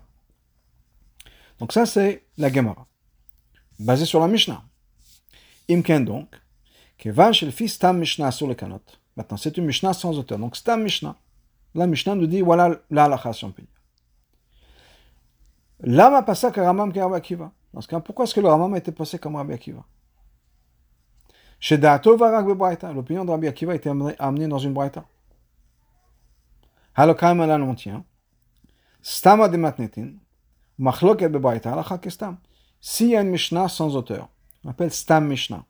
[1.60, 2.88] Donc ça, c'est la Gemara,
[3.80, 4.64] basée sur la Mishnah.
[5.70, 6.30] Imken donc,
[6.98, 8.82] Kevan le fils Tam Mishnah sur le kanot.
[9.16, 10.40] Maintenant, c'est une Mishnah sans auteur.
[10.40, 11.16] Donc, Tam Mishnah.
[11.76, 13.72] La Mishnah nous dit, voilà la halakha, si on peut dire.
[15.82, 17.52] Lama passa que Ramam Akiva.
[17.74, 19.86] Dans ce pourquoi est-ce que le Ramam a été passé comme Rabbi Akiva?
[21.60, 25.04] Chez Varak Bebraita, l'opinion de Rabbi Akiva a été amenée dans une Braita.
[26.96, 28.04] Halokaim ala non tient.
[29.02, 30.12] Stama de matnetin.
[30.78, 32.38] Machloket Bebraita, halakha kestam.
[32.80, 34.30] S'il y a une Mishnah sans auteur,
[34.64, 35.66] on appelle Stam Mishnah.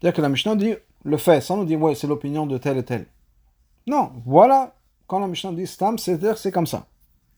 [0.00, 0.74] C'est-à-dire que la Mishnah dit
[1.04, 3.06] le fait, sans nous dire, ouais, c'est l'opinion de tel et tel.
[3.86, 4.74] Non, voilà,
[5.06, 6.86] quand la Mishnah dit Stam, c'est-à-dire c'est comme ça.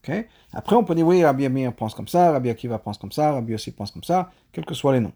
[0.03, 0.29] Okay?
[0.53, 3.33] Après, on peut dire, oui, Rabbi Amir pense comme ça, Rabbi Akiva pense comme ça,
[3.33, 5.13] Rabbi aussi pense comme ça, quels que soient les noms.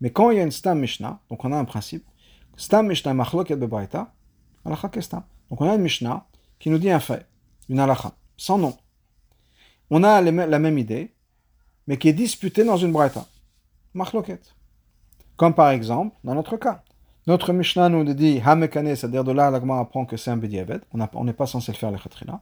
[0.00, 2.04] Mais quand il y a une Stam Mishnah, donc on a un principe,
[2.56, 4.12] Stam Mishnah Machlok et Bebaita,
[4.64, 5.22] Alakha Kestam.
[5.50, 6.26] Donc on a une Mishnah
[6.58, 7.26] qui nous dit un fait,
[7.68, 8.76] une Alakha, sans nom.
[9.90, 11.14] On a la même idée,
[11.86, 13.26] mais qui est disputée dans une Braita.
[13.94, 14.54] Machloket.
[15.36, 16.82] Comme par exemple, dans notre cas.
[17.26, 20.80] Notre Mishnah nous dit Hamekane, c'est-à-dire de là, l'agma apprend que c'est un Bediavet.
[20.92, 22.40] On n'est pas censé le faire, le Khatrina.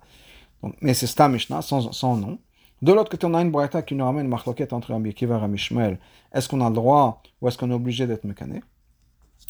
[0.81, 2.38] Mais c'est Stam Mishnah, sans, sans, nom.
[2.83, 5.39] De l'autre côté, on a une braïta qui nous ramène Machloket entre Rabbi Kiva et
[5.39, 5.69] Rabbi.
[6.33, 8.62] Est-ce qu'on a le droit ou est-ce qu'on est obligé d'être mécané?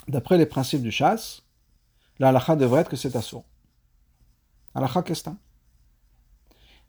[0.08, 1.42] D'après les principes du chasse,
[2.18, 3.44] la halakha devrait être que c'est assourd.
[4.74, 5.02] Halakha.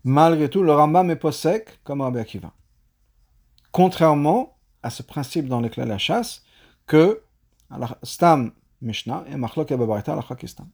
[0.03, 2.51] Malgré tout, le Rambam est pas sec comme Rabbi Akiva.
[3.71, 6.43] Contrairement à ce principe dans lequel la chasse
[6.85, 7.23] que
[8.03, 10.69] Stam Mishnah et Machlok Babarita la Stam.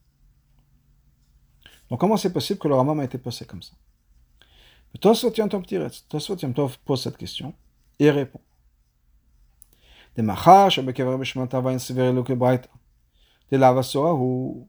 [1.89, 3.73] Donc comment c'est possible que le Ramam a été posé comme ça?
[4.99, 5.49] Tosfot Yom
[6.09, 7.53] Tosfot Yom Tov pose cette question
[7.99, 8.39] et répond.
[10.15, 12.69] De Machar, Shabekever Bishmat Avain Sever Luke Braita.
[13.51, 14.67] De Lavasora ou.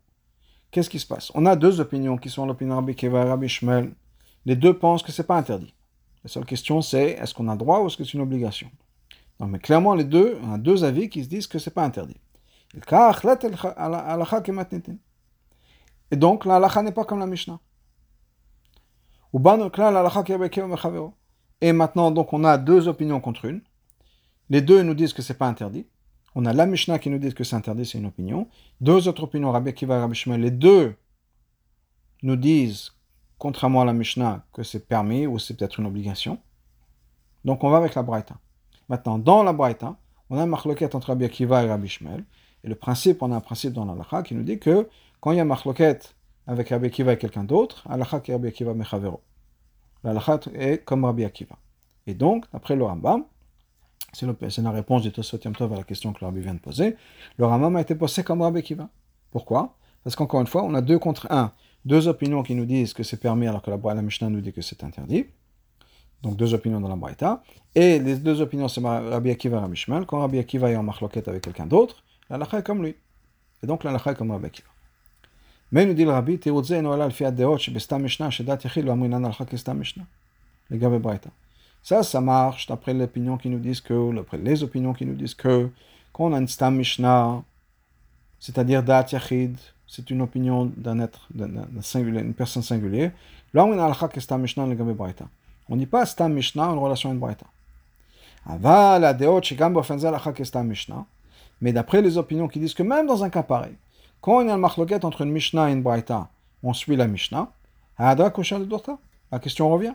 [0.71, 1.31] Qu'est-ce qui se passe?
[1.35, 3.95] On a deux opinions qui sont l'opinion Rabbi Keva et Rabbi Shmuel.
[4.45, 5.73] Les deux pensent que c'est pas interdit.
[6.25, 8.71] La seule question c'est est-ce qu'on a droit ou est-ce que c'est une obligation?
[9.41, 11.85] Non, mais clairement, les deux, on a deux avis qui se disent que c'est pas
[11.85, 12.17] interdit.
[16.11, 17.59] Et donc, la halakha n'est pas comme la Mishnah.
[21.61, 23.63] Et maintenant, donc, on a deux opinions contre une.
[24.49, 25.87] Les deux nous disent que c'est pas interdit.
[26.37, 28.47] On a la Mishnah qui nous dit que c'est interdit, c'est une opinion.
[28.81, 30.95] Deux autres opinions, Rabbi Akiva et Rabbi Shmuel, les deux
[32.23, 32.93] nous disent,
[33.39, 36.39] contrairement à la Mishnah, que c'est permis ou c'est peut-être une obligation.
[37.45, 38.37] Donc on va avec la Braïta.
[38.89, 39.97] Maintenant, dans la Braïta,
[40.31, 42.25] on a un marloquette entre Rabbi Akiva et Rabbi Shmuel.
[42.63, 44.89] Et le principe, on a un principe dans l'Alacha qui nous dit que
[45.21, 46.15] quand il y a marloquette
[46.47, 49.23] avec Rabbi Akiva et quelqu'un d'autre, Alacha qui Rabbi Akiva mechavero.
[50.05, 51.57] L'Alacha est comme Rabbi Akiva.
[52.07, 53.25] Et donc, d'après le Rambam,
[54.13, 56.97] c'est la réponse du Tosot Tov à la question que le Rabbi vient de poser,
[57.39, 58.89] le Rambam a été posé comme Rabbi Akiva.
[59.31, 59.75] Pourquoi?
[60.05, 61.53] Parce qu'encore une fois, on a deux contre un.
[61.87, 64.53] Deux opinions qui nous disent que c'est permis alors que la, la Mishnah nous dit
[64.53, 65.27] que c'est interdit.
[66.23, 67.43] Donc deux opinions dans la Braïta.
[67.75, 70.07] Et les deux opinions, c'est Rabbi Akiva et Rabbi.
[70.07, 72.95] Quand Rabbi Akiva est en marloquette avec quelqu'un d'autre, la est comme lui.
[73.63, 74.69] Et donc la est comme Rabbi Akiva.
[75.73, 76.39] Mais nous dit le Rabbi.
[81.83, 85.35] Ça, ça marche d'après l'opinion qui nous disent que, d'après les opinions qui nous disent
[85.35, 85.69] que,
[86.13, 87.43] quand on a une stam mishnah,
[88.39, 93.13] c'est-à-dire dat yachid, c'est une opinion d'un être, d'un singulier, une personne singulière.
[95.69, 97.47] On dit pas Stam Mishnah en relation à une Braïta.
[101.61, 103.75] Mais d'après les opinions qui disent que même dans un cas pareil,
[104.25, 106.31] quand il y a un machloket entre une Mishnah et une Braïta,
[106.63, 107.53] on suit la Mishnah,
[107.99, 109.93] la question revient.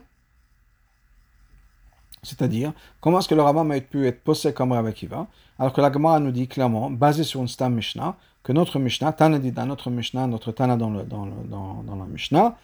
[2.22, 5.26] C'est-à-dire, comment est-ce que le rabbin a pu être posé comme Rabbi Kiva,
[5.58, 8.14] alors que la Gemara nous dit clairement, basé sur une Stam Mishnah,
[8.44, 12.56] que notre Mishnah, Tana dit dans notre Mishnah, notre Tana dans, la Mishnah,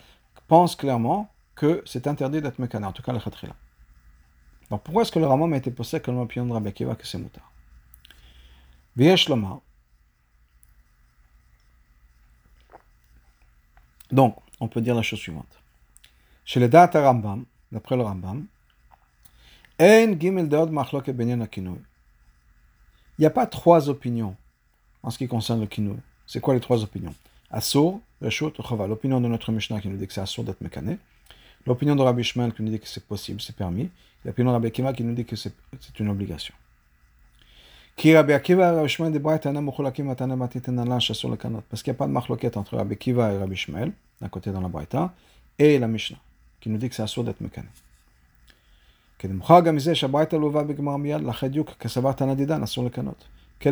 [0.46, 3.54] pense clairement que c'est interdit d'être mécané, en tout cas le khatrila.
[4.70, 7.18] Donc pourquoi est-ce que le Ramam a été posé comme l'opinion de Rabbi que c'est
[7.18, 7.50] moutard?
[8.94, 9.58] V'yesh lomar.
[14.10, 15.60] Donc, on peut dire la chose suivante.
[16.44, 18.46] Chez les dates Rambam, d'après le Rambam.
[19.78, 20.16] Il
[23.18, 24.36] n'y a pas trois opinions
[25.02, 25.96] en ce qui concerne le kinoi.
[26.26, 27.14] C'est quoi les trois opinions?
[27.50, 28.52] Assour, Reshut.
[28.88, 30.98] L'opinion de notre Mishnah qui nous dit que c'est Assour d'être mécané.
[31.66, 33.90] L'opinion de Rabbi Shmuel qui nous dit que c'est possible, c'est permis.
[34.24, 35.52] L'opinion de Rabbi Akiva qui nous dit que c'est
[35.98, 36.54] une obligation.
[37.96, 39.22] Qui Rabbi Akiva et Rabbi Shmuel.
[39.22, 39.42] Parce
[41.82, 44.60] qu'il n'y a pas de marloquette entre Rabbi Akiva et Rabbi Shmuel, d'un côté dans
[44.60, 45.14] la Braïta,
[45.58, 46.18] et la Mishnah,
[46.60, 47.68] qui nous dit que c'est Assour d'être mécané.
[49.18, 49.30] Quelle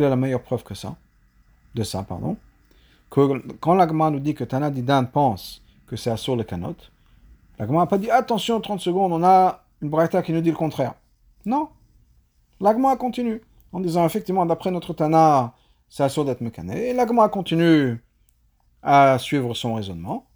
[0.03, 0.95] est la meilleure preuve que ça
[1.75, 2.35] De ça, pardon.
[3.11, 6.73] Que, quand l'agma nous dit que Tanadidan pense que c'est Assur le Kanot,
[7.59, 10.55] l'agma n'a pas dit attention 30 secondes, on a une braïta qui nous dit le
[10.55, 10.95] contraire.
[11.45, 11.69] Non.
[12.59, 13.39] L'agma continue
[13.75, 15.53] en disant effectivement, d'après notre Tana,
[15.89, 16.87] c'est Assur d'être mécané.
[16.87, 18.01] Et l'agma continue
[18.81, 20.27] à suivre son raisonnement.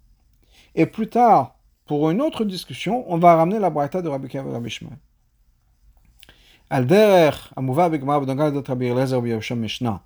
[0.74, 1.54] Et plus tard,
[1.86, 4.98] pour une autre discussion, on va ramener la braïta de Rabbi et Rabbi Shmuel.
[6.68, 10.02] Alder, Amuva, Bigma, B'dangal, Rabbi Eliezer, B'yavsham, Mishnah.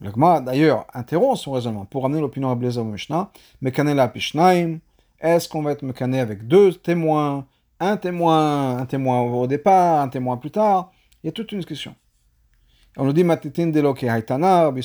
[0.00, 3.30] L'agma, d'ailleurs, interrompt son raisonnement pour ramener l'opinion Blazer au Mishnah.
[3.60, 4.78] Mekanela Pishnaim.
[5.20, 7.44] Est-ce qu'on va être mekané avec deux témoins,
[7.78, 10.92] un témoin, un témoin au départ, un témoin plus tard?
[11.22, 11.94] Il y a toute une discussion.
[12.96, 14.80] On nous dit Matitin de Loke Haitana, Rabbi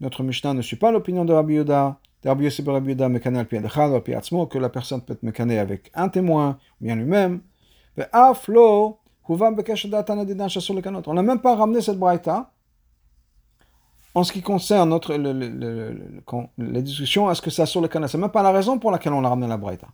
[0.00, 1.98] Notre Mishnah ne suit pas l'opinion de Rabbi Yehuda.
[2.24, 6.08] Rabbi Yosef Rabbi Yehuda, Mekané al al que la personne peut être mekané avec un
[6.08, 7.40] témoin, ou bien lui-même.
[8.12, 9.36] Aflo, on
[11.14, 12.50] n'a même pas ramené cette braïta
[14.14, 16.22] en ce qui concerne notre, le, le,
[16.58, 18.08] la discussion, est-ce que c'est sur le canal?
[18.08, 19.88] C'est même pas la raison pour laquelle on a ramené la Braïta.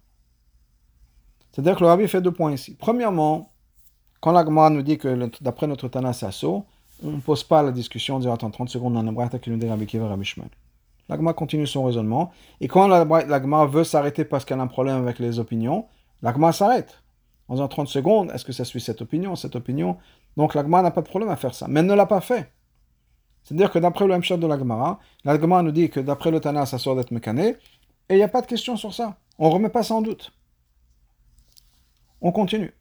[1.50, 2.76] C'est-à-dire que le Rabbi fait deux points ici.
[2.78, 3.50] Premièrement,
[4.20, 6.26] quand l'Agma nous dit que d'après notre Tana c'est
[7.02, 9.50] on ne pose pas la discussion, on dit attends 30 secondes dans la Braïta qui
[9.50, 10.50] nous dit Rabbi Kiva, Rabbi Shmuel.
[11.08, 12.30] L'Agma continue son raisonnement.
[12.60, 15.86] Et quand l'Agma veut s'arrêter parce qu'elle a un problème avec les opinions,
[16.22, 17.02] l'Agma s'arrête.
[17.48, 19.96] En disant 30 secondes, est-ce que ça suit cette opinion, cette opinion?
[20.36, 21.66] Donc l'Agma n'a pas de problème à faire ça.
[21.68, 22.52] Mais elle ne l'a pas fait.
[23.42, 26.38] C'est-à-dire que d'après le Hemshad de la Gemara, la Gemara nous dit que d'après le
[26.38, 27.56] Tana, ça sort d'être mécané,
[28.08, 29.16] et il n'y a pas de question sur ça.
[29.38, 30.32] On ne remet pas ça en doute.
[32.20, 32.72] On continue.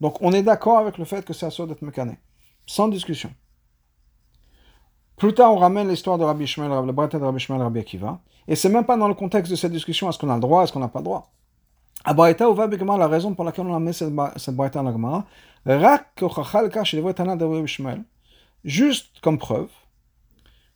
[0.00, 2.18] Donc on est d'accord avec le fait que ça sort d'être mécané.
[2.66, 3.30] Sans discussion.
[5.16, 8.20] Plus tard, on ramène l'histoire de Rabbi Shmuel, le bras de Rabbi Shmuel, Rabbi Akiva.
[8.46, 10.62] Et c'est même pas dans le contexte de cette discussion, est-ce qu'on a le droit,
[10.62, 11.30] est-ce qu'on n'a pas le droit.
[12.04, 15.24] Abraïta ouva la raison pour laquelle on a mis cette, cette braïta dans la Gemara,
[18.64, 19.70] juste comme preuve,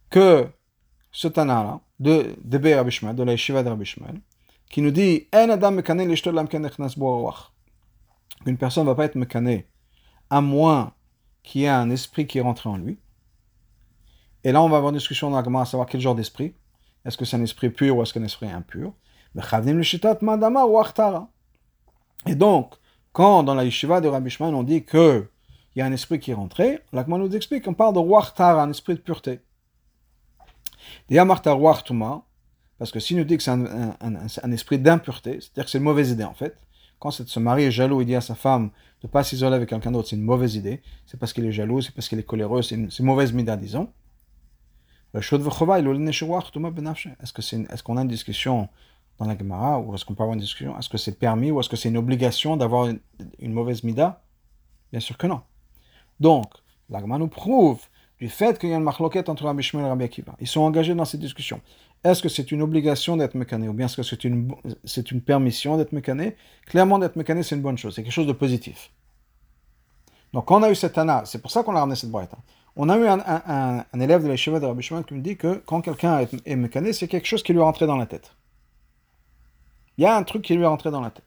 [0.08, 0.48] que
[1.12, 4.20] ce Tana-là, de, de Rabbi Shmuel, de la Yeshiva de Rabbi Shmuel,
[4.70, 5.28] qui nous dit
[8.46, 9.66] Une personne ne va pas être mekané
[10.30, 10.92] à moins
[11.42, 12.98] qu'il y ait un esprit qui est rentré en lui.
[14.44, 16.54] Et là, on va avoir une discussion dans la à savoir quel genre d'esprit.
[17.04, 18.92] Est-ce que c'est un esprit pur ou est-ce qu'un esprit impur?
[22.26, 22.74] Et donc,
[23.12, 25.28] quand dans la yeshiva de Rabbi Shmuel, on dit qu'il
[25.76, 28.70] y a un esprit qui est rentré, l'Agma nous explique qu'on parle de Wachtara, un
[28.70, 29.40] esprit de pureté
[32.78, 36.10] parce que s'il nous dit que c'est un, esprit d'impureté, c'est-à-dire que c'est une mauvaise
[36.10, 36.56] idée en fait,
[36.98, 38.70] quand ce mari est jaloux, il dit à sa femme
[39.02, 41.52] de ne pas s'isoler avec quelqu'un d'autre, c'est une mauvaise idée, c'est parce qu'il est
[41.52, 43.90] jaloux, c'est parce qu'il est coléreux, c'est une, mauvaise mida, disons.
[45.14, 45.30] Est-ce
[47.32, 48.68] que c'est est-ce qu'on a une discussion
[49.20, 51.60] dans la Gemara, ou est-ce qu'on peut avoir une discussion, est-ce que c'est permis, ou
[51.60, 52.88] est-ce que c'est une obligation d'avoir
[53.38, 54.22] une, mauvaise mida
[54.92, 55.42] Bien sûr que non.
[56.20, 56.50] Donc,
[56.88, 57.80] la Gemara nous prouve
[58.18, 60.34] du fait qu'il y a une marloquette entre Rabbi Shmuel et Rabbi Akiva.
[60.40, 61.60] Ils sont engagés dans cette discussion.
[62.02, 65.20] Est-ce que c'est une obligation d'être mécané ou bien est-ce que c'est une, c'est une
[65.20, 66.36] permission d'être mécané?
[66.66, 68.90] Clairement, d'être mécané, c'est une bonne chose, c'est quelque chose de positif.
[70.32, 72.32] Donc, on a eu cette ana, c'est pour ça qu'on a ramené cette boîte.
[72.82, 75.82] On a eu un, élève de la de Rabbi Shmuel qui me dit que quand
[75.82, 78.34] quelqu'un est, est mécané, c'est quelque chose qui lui est rentré dans la tête.
[79.98, 81.26] Il y a un truc qui lui est rentré dans la tête.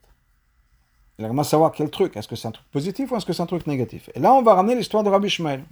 [1.20, 2.18] Il aimerait savoir quel truc.
[2.18, 4.10] Est-ce que c'est un truc positif ou est-ce que c'est un truc négatif?
[4.16, 5.64] Et là, on va ramener l'histoire de Rabbi Shmuel.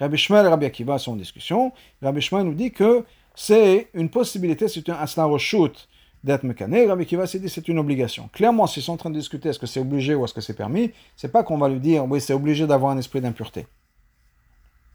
[0.00, 1.70] Rabbi Shmuel et Rabbi Akiva sont en discussion.
[2.02, 3.04] Rabbi Shmuel nous dit que
[3.36, 5.88] c'est une possibilité, c'est un aslan shoot
[6.24, 6.84] d'être mécané.
[6.84, 8.28] Rabbi Akiva s'est dit c'est une obligation.
[8.32, 10.56] Clairement, s'ils sont en train de discuter est-ce que c'est obligé ou est-ce que c'est
[10.56, 13.68] permis, c'est pas qu'on va lui dire oui, c'est obligé d'avoir un esprit d'impureté.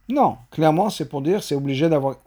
[0.10, 2.18] Non, clairement, c'est pour dire c'est obligé d'avoir,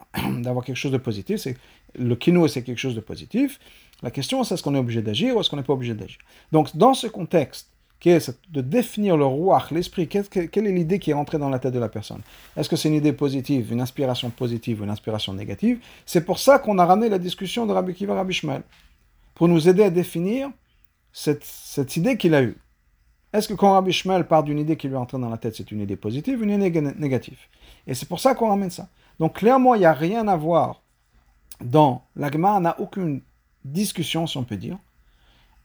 [0.64, 1.40] quelque chose de positif.
[1.40, 1.56] C'est,
[1.98, 3.58] le kino, c'est quelque chose de positif.
[4.02, 6.18] La question, c'est est-ce qu'on est obligé d'agir ou est-ce qu'on n'est pas obligé d'agir?
[6.52, 10.26] Donc, dans ce contexte, qui est de définir le roi, l'esprit, quelle,
[10.66, 12.22] est l'idée qui est rentrée dans la tête de la personne?
[12.56, 15.80] Est-ce que c'est une idée positive, une inspiration positive ou une inspiration négative?
[16.06, 18.62] C'est pour ça qu'on a ramené la discussion de Rabbi Kiva Rabbi Shmuel,
[19.34, 20.50] pour nous aider à définir
[21.12, 22.56] cette, cette idée qu'il a eue.
[23.34, 25.54] Est-ce que quand Rabbi Shmuel part d'une idée qui lui est entrée dans la tête,
[25.54, 27.38] c'est une idée positive ou une idée négative?
[27.86, 28.88] Et c'est pour ça qu'on ramène ça.
[29.18, 30.82] Donc clairement, il n'y a rien à voir
[31.60, 33.22] dans l'agma, n'a aucune
[33.64, 34.78] discussion, si on peut dire.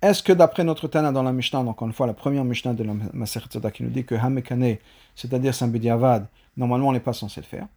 [0.01, 2.73] Est-ce que d'après notre Tana dans la Mishnah, donc encore une fois la première Mishnah
[2.73, 4.77] de la Maseret qui nous dit que Hamekane,
[5.15, 7.67] c'est-à-dire Saint Bediavad, normalement on n'est pas censé le faire.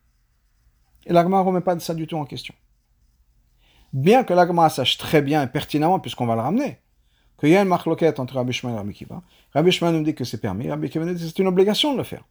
[1.07, 2.55] Et l'agma ne remet pas ça du tout en question.
[3.93, 6.81] Bien que l'agma sache très bien et pertinemment, puisqu'on va le ramener,
[7.39, 9.23] qu'il y a une marloquette entre Rabbi Shema et Rabbi Kiva.
[9.55, 11.93] Rabbi Shema nous dit que c'est permis, Rabbi Kiva nous dit que c'est une obligation
[11.93, 12.25] de le faire.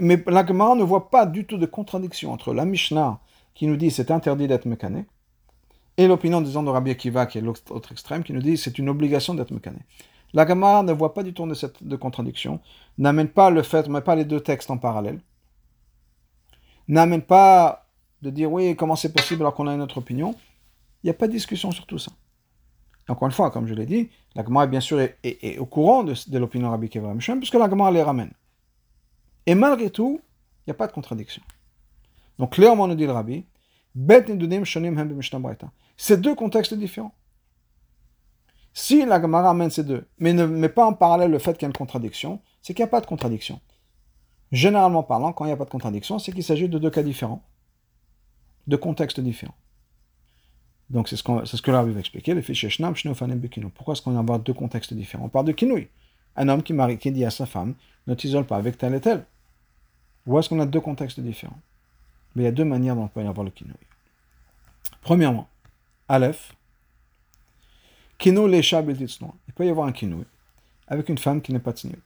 [0.00, 3.20] Mais l'agma ne voit pas du tout de contradiction entre la Mishnah
[3.54, 5.06] qui nous dit c'est interdit d'être mécané,
[5.96, 8.88] et l'opinion disons de Rabbi Akiva, qui est l'autre extrême, qui nous dit c'est une
[8.88, 9.80] obligation d'être mécané.
[10.32, 12.60] La ne voit pas du tout de de contradiction,
[12.98, 15.20] n'amène pas le fait, met pas les deux textes en parallèle,
[16.86, 17.86] n'amène pas
[18.22, 20.34] de dire oui, comment c'est possible alors qu'on a une autre opinion.
[21.02, 22.12] Il n'y a pas de discussion sur tout ça.
[23.08, 25.00] Encore une fois, comme je l'ai dit, la Gemara bien sûr
[25.58, 28.30] au courant de, l'opinion Rabbi Akiva puisque la les ramène.
[29.48, 30.20] Et malgré tout,
[30.58, 31.40] il n'y a pas de contradiction.
[32.38, 33.46] Donc clairement, nous dit le Rabbi,
[35.96, 37.14] c'est deux contextes différents.
[38.74, 41.62] Si la Gemara amène ces deux, mais ne met pas en parallèle le fait qu'il
[41.62, 43.58] y a une contradiction, c'est qu'il n'y a pas de contradiction.
[44.52, 47.02] Généralement parlant, quand il n'y a pas de contradiction, c'est qu'il s'agit de deux cas
[47.02, 47.42] différents,
[48.66, 49.56] de contextes différents.
[50.90, 52.42] Donc c'est ce, ce que va expliquer, le
[53.70, 55.24] Pourquoi est-ce qu'on va avoir deux contextes différents?
[55.24, 55.88] On parle de kinouï.
[56.36, 59.00] Un homme qui, marie, qui dit à sa femme, ne t'isole pas avec tel et
[59.00, 59.24] tel.
[60.28, 61.58] Ou est-ce qu'on a deux contextes différents?
[62.36, 63.74] Mais il y a deux manières dont on peut y avoir le kinouï.
[65.00, 65.48] Premièrement,
[66.06, 66.52] Aleph,
[68.18, 70.26] Kino Lesha Il peut y avoir un kinouï
[70.86, 71.96] avec une femme qui n'est pas tsniout.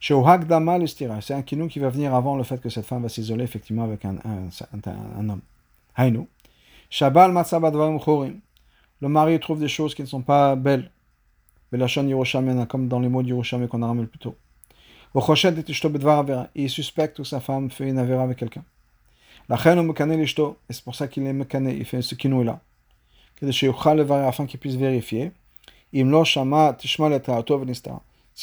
[0.00, 3.82] C'est un kinou qui va venir avant le fait que cette femme va s'isoler effectivement
[3.82, 4.16] avec un,
[5.28, 5.40] homme.
[9.00, 10.90] Le mari trouve des choses qui ne sont pas belles.
[11.72, 14.36] Comme dans les mots d'Yerushalmi qu'on a ramené plus tôt.
[15.14, 18.64] Il suspecte que sa femme fait une avéra avec quelqu'un.
[19.48, 22.60] La et c'est pour ça qu'il est mekané, il fait ce kinou là.
[23.42, 25.32] Afin qu'il puisse vérifier.
[25.92, 25.98] Si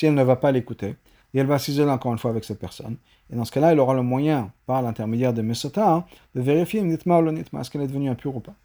[0.06, 0.96] elle ne va pas l'écouter,
[1.40, 2.98] elle va s'isoler encore une fois avec cette personne.
[3.32, 7.70] Et dans ce cas-là, il aura le moyen, par l'intermédiaire de Mesota, de vérifier est-ce
[7.70, 8.56] qu'elle est devenue impure ou pas.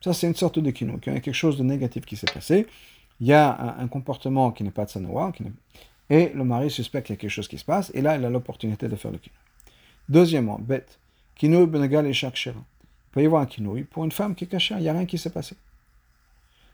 [0.00, 0.98] Ça, c'est une sorte de kinou.
[1.06, 2.66] Il y a quelque chose de négatif qui s'est passé.
[3.20, 5.30] Il y a un, comportement qui n'est pas de sanoa,
[6.10, 8.24] et le mari suspecte qu'il y a quelque chose qui se passe, et là, il
[8.24, 9.36] a l'opportunité de faire le kinou.
[10.08, 10.98] Deuxièmement, bête.
[11.36, 12.52] Kinouï benegal et chaque Il
[13.12, 15.06] peut y avoir un kinouï pour une femme qui est cachée, il n'y a rien
[15.06, 15.56] qui s'est passé.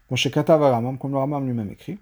[0.09, 1.99] Comme chez Ramam, comme le Ramam lui-même écrit,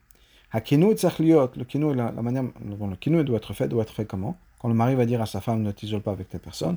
[0.52, 4.38] le kinouï, la, la manière dont le kinouï doit être fait, doit être fait comment?
[4.60, 6.76] Quand le mari va dire à sa femme, ne t'isole pas avec tes personnes,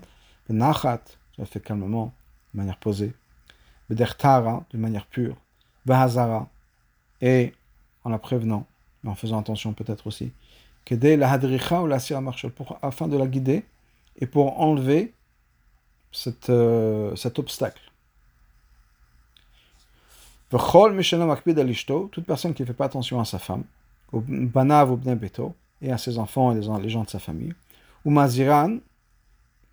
[0.50, 1.02] le nachat,
[1.38, 2.14] ça fait calmement,
[2.54, 3.14] de manière posée,
[3.90, 5.36] le dertara, de manière pure,
[5.88, 6.50] hazara,
[7.22, 7.54] et
[8.04, 8.66] en la prévenant,
[9.04, 10.32] mais en faisant attention peut-être aussi,
[10.90, 12.24] la hadricha ou la sira
[12.82, 13.64] afin de la guider
[14.20, 15.14] et pour enlever
[16.50, 17.82] euh, cet obstacle.
[20.50, 23.64] Toute personne qui ne fait pas attention à sa femme,
[24.14, 25.00] au banav ou
[25.82, 27.54] et à ses enfants et les gens de sa famille,
[28.06, 28.78] ou maziran,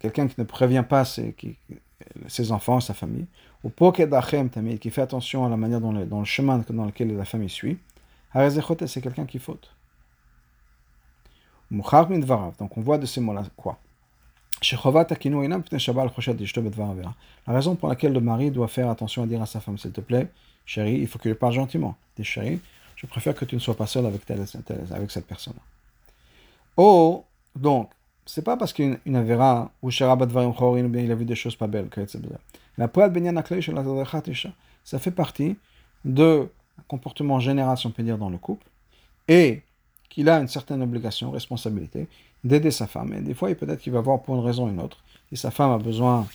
[0.00, 3.26] quelqu'un qui ne prévient pas ses, enfants sa famille,
[3.62, 7.48] ou pokedachem qui fait attention à la manière dans le chemin dans lequel la famille
[7.48, 7.78] suit,
[8.34, 9.73] c'est quelqu'un qui faute.
[12.58, 13.78] Donc on voit de ces mots-là quoi
[17.46, 19.92] la raison pour laquelle le mari doit faire attention à dire à sa femme, s'il
[19.92, 20.28] te plaît,
[20.64, 21.96] chérie, il faut qu'il parle gentiment.
[22.22, 22.60] Chérie,
[22.96, 25.54] je préfère que tu ne sois pas seul avec, avec cette personne.
[26.76, 27.90] Oh, donc,
[28.24, 31.88] c'est pas parce qu'il Avera ou il a vu des choses pas belles,
[32.76, 32.88] la
[34.84, 35.56] ça fait partie
[36.04, 36.48] de
[36.88, 38.66] comportement général, si on peut dire, dans le couple,
[39.28, 39.62] et
[40.08, 42.08] qu'il a une certaine obligation, responsabilité,
[42.44, 43.12] d'aider sa femme.
[43.14, 44.98] Et des fois, peut-être qu'il va voir pour une raison ou une autre.
[45.30, 46.26] Si sa femme a besoin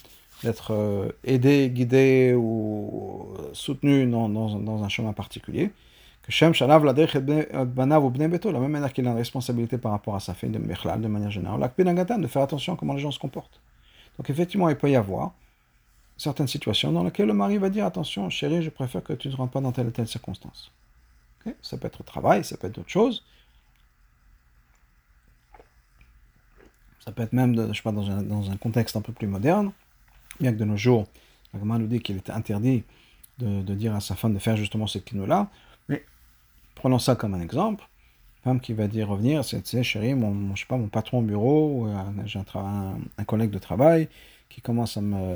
[0.44, 5.72] d'être euh, aidée, guidée ou soutenue dans, dans, un chemin particulier,
[6.24, 9.92] que Shem Shalav la Banav ou Beto, la même manière qu'il a une responsabilité par
[9.92, 13.12] rapport à sa fille de de manière générale, de faire attention à comment les gens
[13.12, 13.60] se comportent.
[14.18, 15.32] Donc effectivement, il peut y avoir
[16.18, 19.36] certaines situations dans lesquelles le mari va dire attention, chérie, je préfère que tu ne
[19.36, 20.72] rentres pas dans telle ou telle circonstance.
[21.62, 23.24] Ça peut être au travail, ça peut être d'autres choses.
[27.00, 29.72] Ça peut être même, sais pas, dans un, contexte un peu plus moderne,
[30.40, 31.08] bien que de nos jours,
[31.54, 32.84] la nous dit qu'il était interdit
[33.40, 35.50] de, dire à sa femme de faire justement ce kino-là.
[35.88, 36.04] Mais
[36.76, 37.88] prenons ça comme un exemple.
[38.44, 41.22] Femme qui va dire revenir, c'est, sais, chérie, mon, je sais pas, mon patron au
[41.22, 41.90] bureau,
[42.26, 44.08] j'ai un, collègue de travail
[44.50, 45.36] qui commence à me,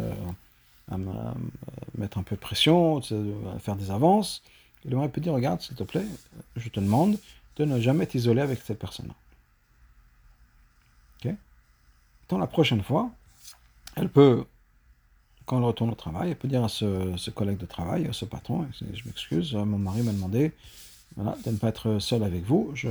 [1.97, 4.43] mettre un peu de pression, à faire des avances.
[4.85, 6.05] Le mari peut dire, regarde, s'il te plaît,
[6.57, 7.17] je te demande
[7.55, 9.13] de ne jamais t'isoler avec cette personne-là.
[12.37, 13.09] La prochaine fois,
[13.95, 14.45] elle peut,
[15.45, 18.25] quand elle retourne au travail, elle peut dire à ce, collègue de travail, à ce
[18.25, 20.51] patron, je m'excuse, mon mari m'a demandé
[21.17, 22.71] de ne pas être seul avec vous.
[22.73, 22.89] Je,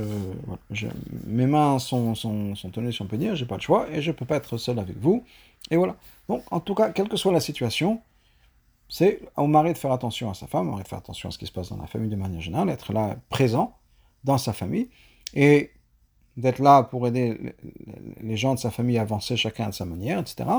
[1.25, 4.01] mes mains sont, sont, sont, tenues, si on peut dire, j'ai pas le choix, et
[4.01, 5.23] je ne peux pas être seul avec vous.
[5.71, 5.95] Et voilà.
[6.29, 8.01] Donc, en tout cas, quelle que soit la situation,
[8.89, 11.31] c'est au mari de faire attention à sa femme, au mari de faire attention à
[11.31, 13.75] ce qui se passe dans la famille de manière générale, être là présent
[14.23, 14.89] dans sa famille,
[15.33, 15.71] et
[16.37, 17.55] d'être là pour aider
[18.21, 20.49] les gens de sa famille à avancer chacun de sa manière, etc.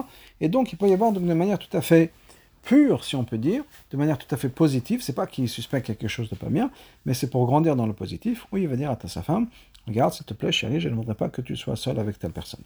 [0.41, 2.13] Et donc, il peut y avoir de manière tout à fait
[2.63, 5.03] pure, si on peut dire, de manière tout à fait positive.
[5.03, 6.71] C'est pas qu'il suspecte quelque chose de pas bien,
[7.05, 9.49] mais c'est pour grandir dans le positif, où il va dire à sa femme,
[9.87, 12.33] regarde, s'il te plaît, chérie, je ne voudrais pas que tu sois seul avec telle
[12.33, 12.63] personne.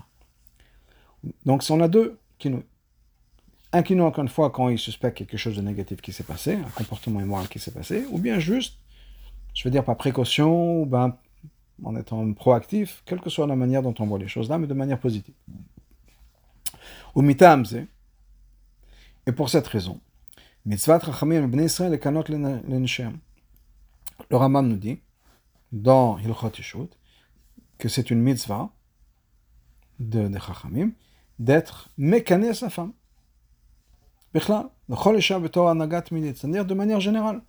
[1.44, 2.62] Donc, si on a deux kinouïs,
[3.72, 6.54] un kinouï, encore une fois, quand il suspecte quelque chose de négatif qui s'est passé,
[6.54, 8.78] un comportement immoral qui s'est passé, ou bien juste,
[9.52, 11.16] je veux dire, par précaution, ou ben,
[11.84, 14.66] en étant proactif, quelle que soit la manière dont on voit les choses là, mais
[14.66, 15.34] de manière positive.
[17.14, 17.86] Ou mitamze,
[19.26, 20.00] et pour cette raison,
[20.64, 25.00] mitzvah rachamim bnei Israël et kanot Le Rambam nous dit,
[25.72, 26.90] dans Hilchot Yishut,
[27.78, 28.70] que c'est une mitzvah
[29.98, 30.90] de, de Chachamim
[31.38, 32.92] d'être mécané à sa femme.
[34.34, 34.64] C'est-à-dire
[36.64, 37.40] de manière générale.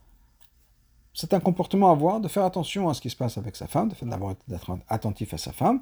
[1.14, 3.68] C'est un comportement à avoir, de faire attention à ce qui se passe avec sa
[3.68, 3.90] femme,
[4.48, 5.82] d'être attentif à sa femme,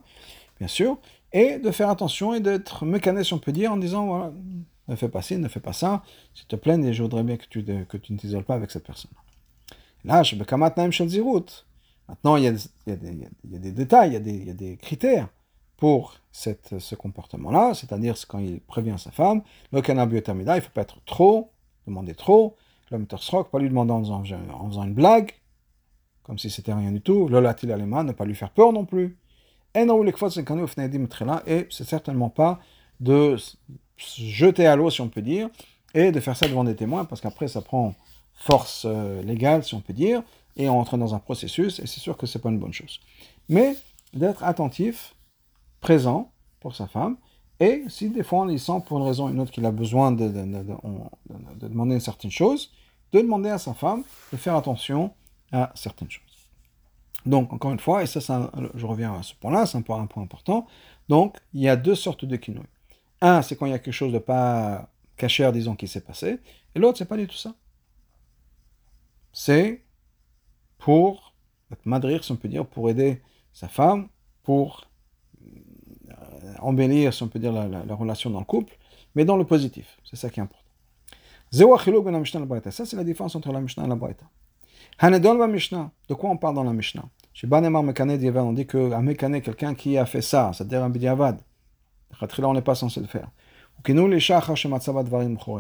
[0.58, 0.98] bien sûr,
[1.34, 4.32] et de faire attention et d'être mécané, si on peut dire, en disant, voilà,
[4.88, 6.04] ne fais pas ci, ne fais pas ça,
[6.34, 9.12] s'il te plaît, et je voudrais bien que tu, ne t'isoles pas avec cette personne.
[10.04, 10.36] Là, je
[12.08, 12.58] Maintenant, il y, a, il,
[12.88, 13.10] y a des,
[13.44, 15.28] il y, a, des, détails, il y a des, critères
[15.76, 19.42] pour ce comportement-là, c'est-à-dire quand il prévient sa femme,
[19.74, 21.52] le cannabis il ne faut pas être trop,
[21.86, 22.56] demander trop,
[22.92, 25.32] le srock, pas lui demander en faisant, une blague,
[26.24, 28.86] comme si c'était rien du tout, le latil alema, ne pas lui faire peur non
[28.86, 29.18] plus.
[29.76, 29.86] Et
[31.70, 32.60] c'est certainement pas
[33.00, 33.38] de
[33.98, 35.50] jeter à l'eau, si on peut dire,
[35.94, 37.94] et de faire ça devant des témoins, parce qu'après, ça prend
[38.34, 40.22] force euh, légale, si on peut dire,
[40.56, 43.00] et on entre dans un processus, et c'est sûr que c'est pas une bonne chose.
[43.50, 43.76] Mais
[44.14, 45.16] d'être attentif,
[45.82, 47.18] présent pour sa femme,
[47.60, 50.12] et si des fois y sent pour une raison ou une autre qu'il a besoin
[50.12, 52.72] de, de, demander une certaine chose,
[53.14, 55.14] de demander à sa femme de faire attention
[55.52, 56.24] à certaines choses.
[57.26, 60.68] Donc, encore une fois, et ça, je reviens à ce point-là, c'est un point, important.
[61.10, 62.64] Donc, il y a deux sortes de quinoa.
[63.22, 66.40] Un, c'est quand il y a quelque chose de pas caché, disons, qui s'est passé.
[66.76, 67.54] Et l'autre, c'est pas du tout ça.
[69.34, 69.84] C'est
[70.78, 71.34] pour
[71.84, 74.08] madrir, si on peut dire, pour aider sa femme,
[74.44, 74.88] pour
[76.62, 78.78] embellir, si on peut dire, la, relation dans le couple,
[79.16, 79.98] mais dans le positif.
[80.04, 80.64] C'est ça qui est important.
[81.52, 84.26] Ça, c'est la différence entre la Mishnah et la Braïta.
[85.02, 87.06] De quoi on parle dans la Mishnah?
[87.34, 91.40] Chez Banemar Mekane on dit qu'un Mekane, quelqu'un qui a fait ça, c'est-à-dire un Bidiavad,
[92.40, 93.30] on n'est pas censé le faire.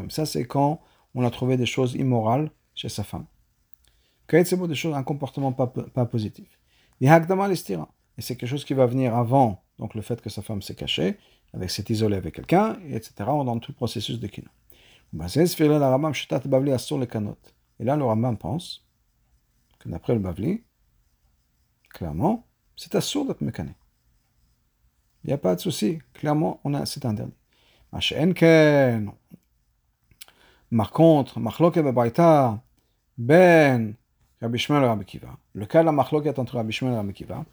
[0.10, 0.82] Ça, c'est quand
[1.14, 3.26] on a trouvé des choses immorales chez sa femme.
[4.32, 6.48] Des choses, un comportement pas, pas positif.
[7.00, 10.76] Et c'est quelque chose qui va venir avant donc le fait que sa femme s'est
[10.76, 11.18] cachée,
[11.54, 13.14] avec s'est isolée avec quelqu'un, etc.
[13.18, 14.50] dans tout le processus de kino.
[17.80, 18.86] Et là, le Rambam pense
[19.80, 20.64] que d'après le Bavli,
[21.90, 23.74] clairement, c'est assourd d'être mécané.
[25.24, 26.00] Il n'y a pas de souci.
[26.14, 27.34] Clairement, on a, c'est interdit.
[30.76, 31.40] Par contre,
[33.18, 33.96] ben
[34.42, 35.38] Rabbi Shmuel Kiva.
[35.54, 37.46] Le cas de la machloket entre Rabbi Shmuel et Rabbi Kiva.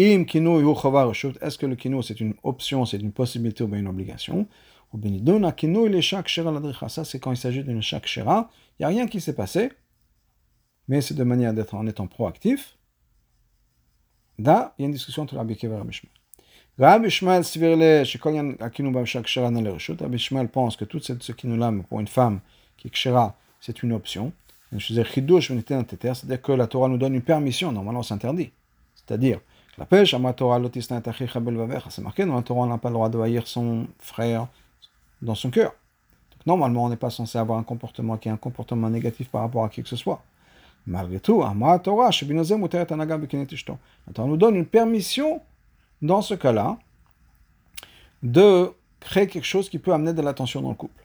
[0.00, 4.46] Est-ce que le kinu c'est une option, c'est une possibilité ou bien une obligation?
[6.88, 8.50] Ça c'est quand il s'agit d'une chaque shera.
[8.78, 9.70] Il n'y a rien qui s'est passé,
[10.88, 12.76] mais c'est de manière d'être en étant proactif.
[14.38, 16.12] Là, il y a une discussion entre Rabbi Kiva et Rabbi Shmuel.
[16.78, 17.44] Rabbi Shmuel
[20.00, 22.40] Rabbi pense que cette ce kinu-là, pour une femme
[22.78, 24.32] qui est kshera, c'est une option.
[24.72, 28.50] C'est-à-dire que la Torah nous donne une permission, normalement c'est interdit.
[28.94, 29.40] C'est-à-dire,
[29.78, 33.86] la pêche, c'est marqué dans la Torah, on n'a pas le droit de haïr son
[33.98, 34.46] frère
[35.22, 35.72] dans son cœur.
[36.46, 39.64] Normalement, on n'est pas censé avoir un comportement qui est un comportement négatif par rapport
[39.64, 40.22] à qui que ce soit.
[40.86, 41.42] Malgré tout,
[41.84, 42.10] Torah
[44.26, 45.42] nous donne une permission
[46.02, 46.78] dans ce cas-là,
[48.22, 51.04] de créer quelque chose qui peut amener de l'attention dans le couple.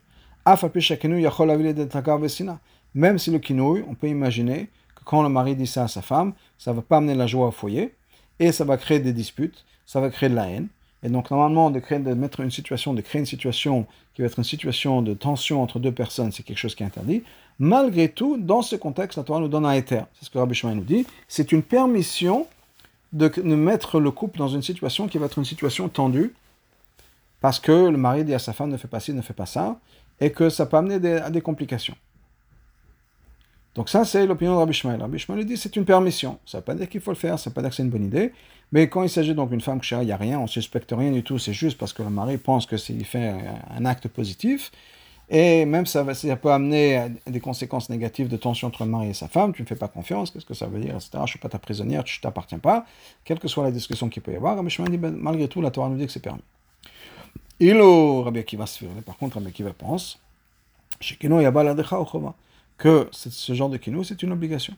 [2.93, 6.01] Même si le kinouille, on peut imaginer que quand le mari dit ça à sa
[6.01, 7.93] femme, ça ne va pas amener la joie au foyer,
[8.39, 10.67] et ça va créer des disputes, ça va créer de la haine.
[11.03, 14.27] Et donc normalement, de, créer, de mettre une situation, de créer une situation qui va
[14.27, 17.23] être une situation de tension entre deux personnes, c'est quelque chose qui est interdit.
[17.59, 20.05] Malgré tout, dans ce contexte, la Torah nous donne un éther.
[20.13, 21.05] C'est ce que Rabbi Shmuel nous dit.
[21.27, 22.47] C'est une permission
[23.13, 26.33] de, mettre le couple dans une situation qui va être une situation tendue
[27.39, 29.45] parce que le mari dit à sa femme ne fais pas ci, ne fais pas
[29.45, 29.77] ça,
[30.19, 31.95] et que ça peut amener à des complications.
[33.75, 35.01] Donc ça, c'est l'opinion de Rabbi Shmuel.
[35.01, 36.39] Rabbi Shmuel dit c'est une permission.
[36.45, 37.75] Ça ne veut pas dire qu'il faut le faire, ça ne veut pas dire que
[37.75, 38.31] c'est une bonne idée.
[38.71, 40.91] Mais quand il s'agit donc d'une femme que il n'y a rien, on ne suspecte
[40.91, 43.33] rien du tout, c'est juste parce que le mari pense que s'il fait
[43.69, 44.71] un acte positif,
[45.29, 49.09] et même ça, ça peut amener à des conséquences négatives de tension entre le mari
[49.09, 51.09] et sa femme, tu ne fais pas confiance, qu'est-ce que ça veut dire, etc.
[51.13, 52.85] Je ne suis pas ta prisonnière, tu ne t'appartiens pas,
[53.23, 54.55] quelle que soit la discussion qu'il peut y avoir.
[54.55, 56.43] Rabbi Shmuel dit, ben, malgré tout, la Torah nous dit que c'est permis.
[57.59, 60.19] Il Rabbi Akiva se par contre, Rabbi Akiva pense,
[62.77, 64.75] que ce genre de kino, c'est une obligation.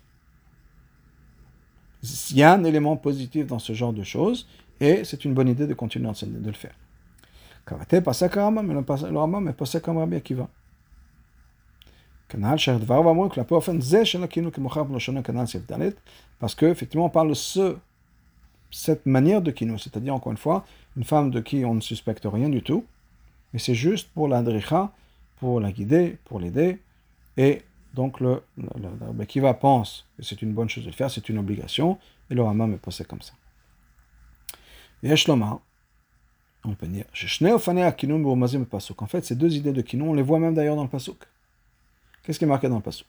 [2.32, 4.48] Il y a un élément positif dans ce genre de choses,
[4.80, 6.76] et c'est une bonne idée de continuer de le faire.
[7.66, 10.48] Kavate pas comme le Rambam est passé comme Rabbi Akiva.
[16.39, 17.78] Parce que effectivement on parle de ce,
[18.70, 22.26] cette manière de kino, c'est-à-dire encore une fois, une femme de qui on ne suspecte
[22.26, 22.86] rien du tout,
[23.54, 24.91] mais c'est juste pour l'adricha,
[25.39, 26.80] pour la guider, pour l'aider,
[27.38, 27.62] et
[27.98, 31.39] donc le, le, Akiva pense que c'est une bonne chose de le faire, c'est une
[31.39, 31.98] obligation,
[32.30, 33.34] et le Rambam est passé comme ça.
[35.02, 35.60] Et Eshloma,
[36.64, 40.76] on peut dire, en fait, ces deux idées de Kinon, on les voit même d'ailleurs
[40.76, 41.18] dans le Pasuk.
[42.22, 43.08] Qu'est-ce qui est marqué dans le Pasuk?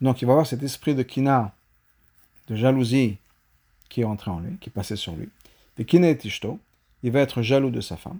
[0.00, 1.54] Donc il va avoir cet esprit de Kina,
[2.48, 3.18] de jalousie,
[3.88, 5.28] qui est entré en lui, qui passait sur lui.
[5.78, 8.18] Il va être jaloux de sa femme.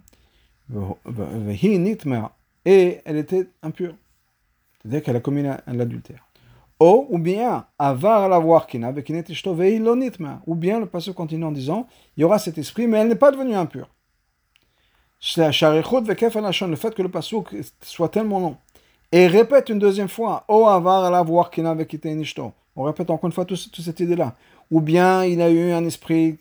[2.70, 3.94] Et elle était impure.
[4.76, 6.28] C'est-à-dire qu'elle a commis l'adultère.
[6.78, 8.92] Ou, ou bien, avar la voir kina,
[10.46, 13.14] ou bien le passage continue en disant, il y aura cet esprit, mais elle n'est
[13.14, 13.88] pas devenue impure.
[15.38, 15.50] Le
[16.76, 17.40] fait que le passage
[17.80, 18.58] soit tellement long,
[19.12, 21.74] et répète une deuxième fois, O avar la voir kina,
[22.76, 24.36] on répète encore une fois toute, cette idée-là.
[24.70, 26.36] Ou bien il a eu un esprit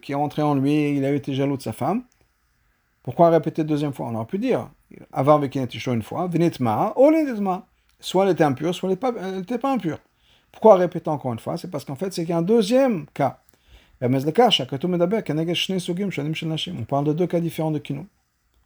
[0.00, 2.04] qui est entré en lui, il a été jaloux de sa femme.
[3.02, 4.06] Pourquoi répéter deuxième fois?
[4.08, 4.70] On aurait pu dire,
[5.12, 7.10] avar vekinetishto une fois, venitma, o
[8.02, 8.96] Soit elle était impure, soit elle
[9.36, 9.98] n'était pas, impure.
[10.50, 11.58] Pourquoi répéter encore une fois?
[11.58, 13.40] C'est parce qu'en fait, c'est qu'il y a un deuxième cas.
[14.02, 14.24] On parle
[17.04, 18.06] de deux cas différents de kino,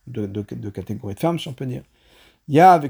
[0.07, 1.83] de deux catégories de femmes, si on peut dire.
[2.47, 2.81] Il y a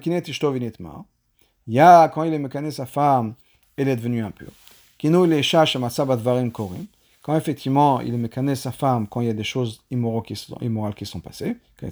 [1.67, 1.81] il y
[2.13, 3.33] quand il est mécané sa femme,
[3.79, 4.53] elle est devenue impure.
[4.99, 6.85] Kino il est korim.
[7.25, 10.59] Quand effectivement il mécané sa femme, quand il y a des choses immorales qui sont,
[10.61, 11.89] immorales qui sont passées, et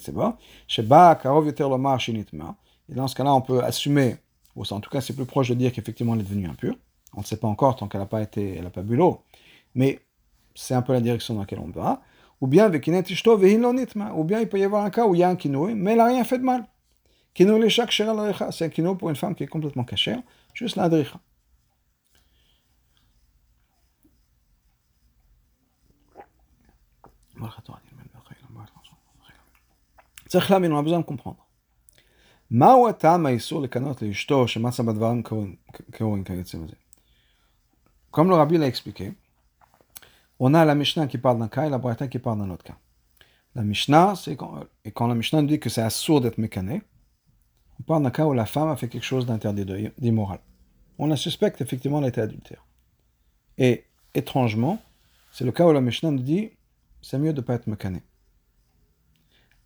[2.95, 4.17] dans ce cas-là, on peut assumer
[4.55, 6.75] ou en tout cas c'est plus proche de dire qu'effectivement elle est devenue impure.
[7.15, 9.23] On ne sait pas encore tant qu'elle n'a pas été, elle n'a pas bu l'eau.
[9.75, 10.01] Mais
[10.55, 12.03] c'est un peu la direction dans laquelle on va.
[12.43, 15.37] Ou bien ou bien il peut y avoir un cas où il y a un
[15.37, 16.67] kinoé, mais elle n'a rien fait de mal.
[17.35, 20.17] C'est un kino pour une femme qui est complètement cachée,
[20.53, 20.91] juste la
[30.69, 31.47] on a besoin de comprendre.
[38.11, 39.15] Comme le rabbi l'a expliqué,
[40.39, 42.65] on a la Mishnah qui parle d'un cas et la Braïta qui parle d'un autre
[42.65, 42.77] cas.
[43.55, 46.83] La Mishnah, c'est quand, et quand la Mishnah dit que c'est assourd d'être mécané,
[47.81, 50.41] on parle d'un cas où la femme a fait quelque chose d'interdit, d'immoral.
[50.99, 52.65] On la suspecte effectivement, elle était adultère.
[53.59, 53.85] Et
[54.15, 54.79] étrangement,
[55.33, 56.51] c'est le cas où la Mishnah nous dit
[57.03, 58.03] c'est mieux de ne pas être mécané.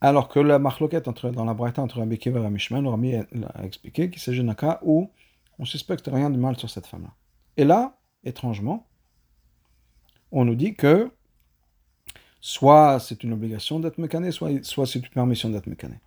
[0.01, 3.64] Alors que la marloquette dans la Braïta entre Rabbi Kiva et Rabbi Shmuel, Rabbi a
[3.64, 5.11] expliqué qu'il s'agit d'un cas où
[5.59, 7.14] on ne suspecte rien de mal sur cette femme-là.
[7.57, 8.87] Et là, étrangement,
[10.32, 11.11] on nous dit que
[12.41, 15.99] soit c'est une obligation d'être mécané, soit, soit c'est une permission d'être mécané.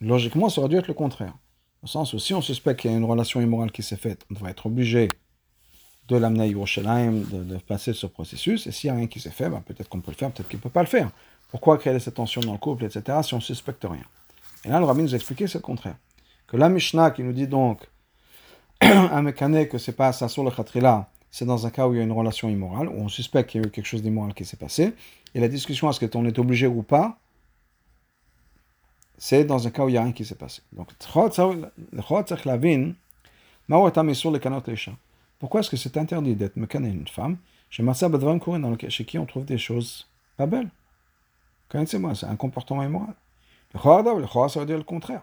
[0.00, 1.36] Logiquement, ça aurait dû être le contraire.
[1.82, 4.24] Au sens où si on suspecte qu'il y a une relation immorale qui s'est faite,
[4.30, 5.08] on devrait être obligé
[6.08, 9.30] de l'amener à Yerushalayim, de, passer ce processus, et s'il n'y a rien qui s'est
[9.30, 11.10] fait, ben, peut-être qu'on peut le faire, peut-être qu'il ne peut pas le faire.
[11.50, 14.04] Pourquoi créer cette tension dans le couple, etc., si on ne suspecte rien?
[14.64, 15.96] Et là, le rabbi nous a expliqué, c'est le contraire.
[16.46, 17.86] Que la Mishnah qui nous dit donc,
[18.80, 21.98] un mécané que c'est pas ça sur le khatrila, c'est dans un cas où il
[21.98, 24.32] y a une relation immorale, où on suspecte qu'il y a eu quelque chose d'immoral
[24.32, 24.94] qui s'est passé,
[25.34, 27.18] et la discussion est-ce qu'on est obligé ou pas,
[29.18, 30.62] c'est dans un cas où il n'y a rien qui s'est passé.
[30.72, 30.88] Donc,
[35.38, 37.36] pourquoi est-ce que c'est interdit d'être mécané une femme?
[37.70, 37.84] Chez
[38.88, 40.70] chez qui on trouve des choses pas belles
[41.68, 43.14] Connaissez-moi, c'est un comportement immoral.
[43.74, 45.22] Le le chorda, ça veut dire le contraire.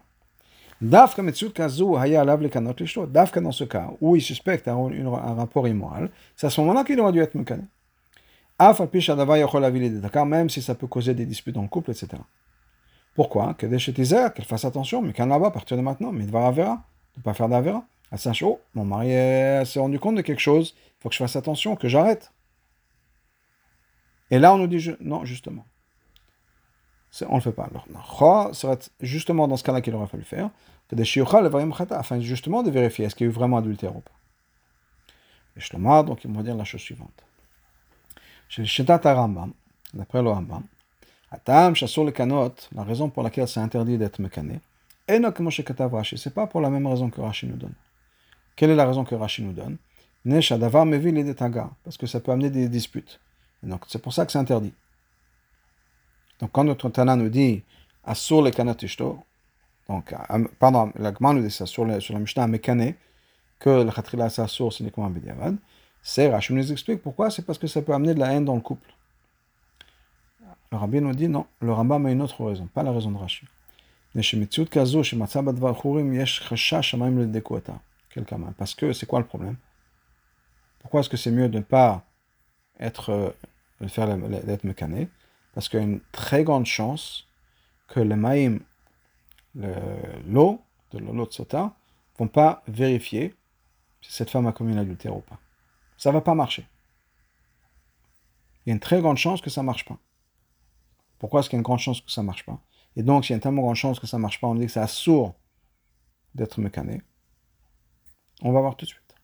[0.79, 3.07] Dafka Kazu Haya Lishto.
[3.07, 4.75] Dafka dans ce cas où il suspecte un,
[5.35, 7.63] rapport immoral, c'est à ce moment-là qu'il aurait dû être mekané.
[8.59, 11.63] Af al Pisha Dava Yochol Avili Dakar, même si ça peut causer des disputes dans
[11.63, 12.09] le couple, etc.
[13.15, 13.53] Pourquoi?
[13.55, 17.21] Que des qu'elle fasse attention, mais qu'elle là-bas, à partir de maintenant, mais de ne
[17.23, 17.83] pas faire d'Avera.
[18.11, 19.09] Elle sache, oh, mon mari
[19.65, 22.31] s'est rendu compte de quelque chose, il faut que je fasse attention, que j'arrête.
[24.31, 25.65] Et là, on nous dit non, justement.
[27.21, 27.69] On ne le fait pas.
[27.69, 30.49] Alors, serait justement dans ce cas-là qu'il aurait fallu faire,
[31.91, 34.11] afin justement de vérifier est-ce qu'il y a eu vraiment adultère ou pas.
[35.55, 37.23] Et Shlomar, donc il va dire la chose suivante.
[38.49, 39.53] Chez le Shetat Rambam,
[39.93, 40.63] d'après le Rambam,
[41.31, 44.59] Atam, Chassur le Kanot, la raison pour laquelle c'est interdit d'être mekané,
[45.07, 47.73] et non comme Katav Rashi, c'est pas pour la même raison que Rashi nous donne.
[48.55, 49.77] Quelle est la raison que Rashi nous donne?
[51.83, 53.19] Parce que ça peut amener des disputes.
[53.63, 54.73] donc c'est pour ça que c'est interdit.
[56.39, 57.63] Donc quand notre Tana nous dit
[58.03, 59.19] Assur le Kanot Ishto,
[59.87, 60.15] donc,
[60.57, 62.95] pardon, la nous dit ça sur, la Mishnah Mekané,
[63.59, 65.55] que le Khatrila c'est Assur, c'est uniquement un Bediavad.
[66.01, 68.55] C'est Rashi nous explique pourquoi, c'est parce que ça peut amener de la haine dans
[68.55, 68.91] le couple.
[70.71, 73.17] Le Rabbi nous dit non, le Rambam a une autre raison, pas la raison de
[73.17, 73.45] Rashi.
[78.57, 79.57] Parce que c'est quoi le problème?
[80.79, 82.05] Pourquoi est-ce que c'est mieux de ne pas
[82.79, 83.29] être, euh,
[83.81, 84.07] de faire
[84.63, 85.09] mécané?
[85.53, 87.27] Parce qu'il y a une très grande chance
[87.87, 88.61] que le maïm,
[89.55, 90.61] l'eau
[90.91, 91.73] de l'eau de sota,
[92.17, 93.35] vont pas vérifier
[94.01, 95.39] si cette femme a commis un adultère ou pas.
[95.97, 96.67] Ça va pas marcher.
[98.65, 99.97] Il y a une très grande chance que ça marche pas.
[101.19, 102.59] Pourquoi est-ce qu'il y a une grande chance que ça ne marche pas?
[102.95, 104.55] Et donc, s'il y a une tellement grande chance que ça ne marche pas, on
[104.55, 105.35] dit que c'est assourd
[106.33, 107.01] d'être mécané.
[108.41, 109.15] On va voir tout de suite.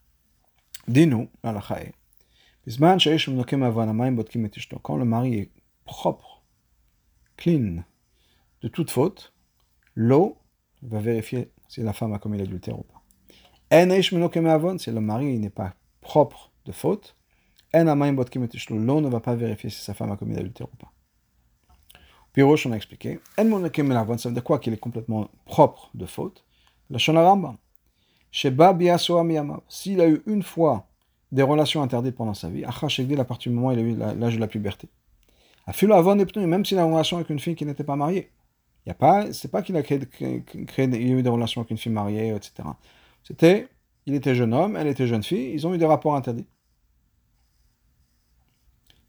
[0.87, 1.29] Dis-nous,
[4.81, 5.51] quand le mari est
[5.85, 6.43] propre,
[7.37, 7.83] clean,
[8.61, 9.33] de toute faute,
[9.95, 10.37] l'eau
[10.81, 13.01] va vérifier si la femme a commis l'adultère ou pas.
[14.79, 17.15] Si le mari n'est pas propre de faute,
[17.73, 20.91] l'eau ne va pas vérifier si sa femme a commis l'adultère ou pas.
[22.33, 23.19] Piroche, on a expliqué.
[23.37, 26.45] ça veut dire quoi qu'il est complètement propre de faute?
[26.89, 27.57] La Shonaramba.
[28.31, 30.87] S'il a eu une fois
[31.31, 32.71] des relations interdites pendant sa vie, à
[33.25, 34.89] partir du moment où il a eu l'âge de la puberté.
[35.67, 38.31] Même s'il a une relation avec une fille qui n'était pas mariée.
[38.85, 40.43] Il y a pas, c'est pas qu'il a créé, créé,
[40.85, 42.67] il a eu des relations avec une fille mariée, etc.
[43.23, 43.67] C'était,
[44.07, 46.47] il était jeune homme, elle était jeune fille, ils ont eu des rapports interdits.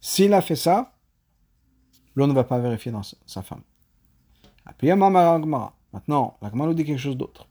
[0.01, 0.93] S'il a fait ça,
[2.15, 3.63] l'on ne va pas vérifier dans sa femme.
[5.93, 7.49] Maintenant, la nous dit quelque chose d'autre.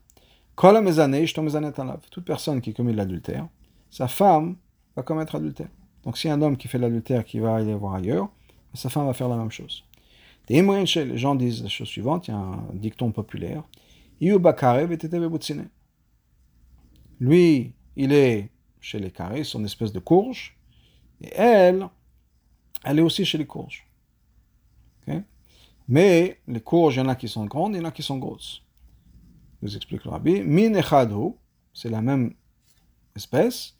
[2.10, 3.48] Toute personne qui commet l'adultère,
[3.90, 4.56] sa femme
[4.94, 5.66] va commettre l'adultère.
[6.04, 8.30] Donc si un homme qui fait l'adultère qui va aller voir ailleurs,
[8.72, 9.84] sa femme va faire la même chose.
[10.48, 10.64] Les
[11.16, 13.64] gens disent la chose suivante, il y a un dicton populaire.
[17.20, 18.50] Lui, il est
[18.80, 20.56] chez les carrés, son espèce de courge,
[21.20, 21.88] et elle,
[22.84, 23.84] elle est aussi chez les courges.
[25.88, 28.04] Mais les courges, il y en a qui sont grandes, il y en a qui
[28.04, 28.61] sont grosses.
[29.62, 30.42] Nous explique le rabbi.
[30.42, 30.72] Min
[31.72, 32.34] c'est la même
[33.16, 33.74] espèce.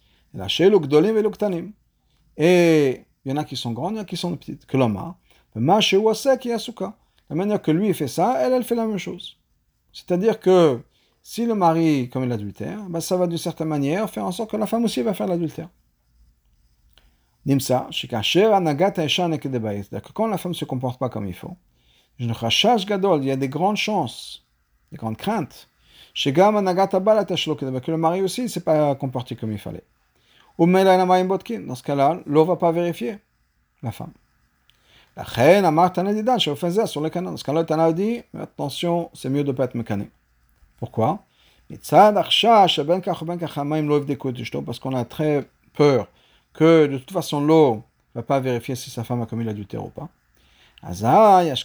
[2.36, 4.64] Et il y en a qui sont grandes, il y en a qui sont petites.
[4.64, 5.16] Que l'homme a.
[5.54, 9.36] La manière que lui fait ça, elle, elle fait la même chose.
[9.92, 10.80] C'est-à-dire que
[11.22, 14.56] si le mari commet l'adultère, ben ça va d'une certaine manière faire en sorte que
[14.56, 15.68] la femme aussi va faire l'adultère.
[17.44, 18.40] Nimsa, c'est-à-dire
[20.00, 21.56] que quand la femme ne se comporte pas comme il faut,
[22.18, 24.46] il y a des grandes chances,
[24.90, 25.68] des grandes craintes,
[26.14, 29.84] que le mari aussi ne s'est pas comporté comme il fallait.
[30.58, 33.18] Dans ce cas-là, l'eau ne va pas vérifier
[33.82, 34.12] la femme.
[35.16, 36.56] La reine a sur
[37.00, 37.32] le canon.
[37.32, 40.08] Dans ce cas-là, Tana dit attention, c'est mieux de ne pas être mécané.
[40.78, 41.24] Pourquoi
[41.68, 41.90] Parce
[44.78, 45.44] qu'on a très
[45.74, 46.06] peur
[46.52, 47.82] que de toute façon l'eau
[48.14, 50.08] ne va pas vérifier si sa femme a commis l'adultère ou pas.
[50.82, 51.64] Dans ce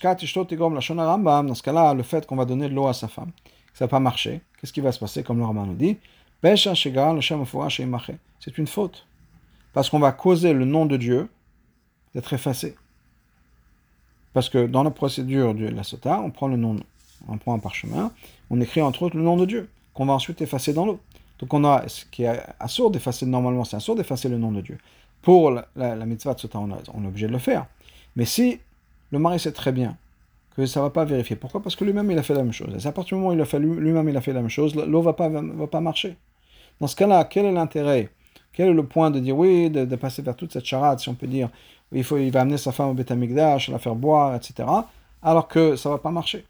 [1.64, 3.32] cas-là, le fait qu'on va donner de l'eau à sa femme,
[3.78, 5.98] ça va pas marcher, qu'est-ce qui va se passer, comme le Rambam nous dit
[6.42, 6.66] C'est
[8.58, 9.06] une faute.
[9.72, 11.30] Parce qu'on va causer le nom de Dieu
[12.16, 12.76] d'être effacé.
[14.34, 16.78] Parce que dans la procédure de la sota, on prend le nom,
[17.28, 18.12] on prend un parchemin,
[18.50, 21.00] on écrit entre autres le nom de Dieu, qu'on va ensuite effacer dans l'eau.
[21.38, 24.62] Donc on a ce qui est assourd d'effacer normalement, c'est assourd d'effacer le nom de
[24.62, 24.80] Dieu.
[25.22, 27.68] Pour la, la, mitzvah de sota, on, on est obligé de le faire.
[28.16, 28.60] Mais si
[29.12, 29.98] le mari sait très bien
[30.58, 31.36] que ça va pas vérifier.
[31.36, 31.62] Pourquoi?
[31.62, 32.70] Parce que lui-même, il a fait la même chose.
[32.74, 34.50] Et à partir du moment où il a fait lui-même, il a fait la même
[34.50, 36.18] chose, l'eau va pas, va pas marcher.
[36.82, 38.10] Dans ce cas-là, quel est l'intérêt?
[38.54, 41.14] Quel est le point de dire oui, de, passer vers toute cette charade, si on
[41.14, 41.50] peut dire,
[41.92, 44.68] il, faut, il va amener sa femme au Betamikdash, la faire boire, etc.,
[45.22, 46.44] alors que ça va pas marcher.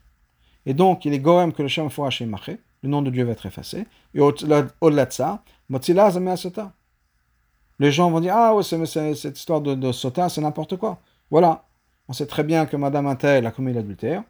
[0.64, 3.32] Et donc, il est goem que le Shem chez marché, le nom de Dieu va
[3.32, 3.86] être effacé.
[4.14, 6.72] Et au-delà de ça, Motzila Sota.
[7.78, 10.98] Les gens vont dire, ah ouais, cette histoire de, de Sota, c'est n'importe quoi.
[11.30, 11.64] Voilà,
[12.08, 14.22] on sait très bien que Madame Intel a commis l'adultère.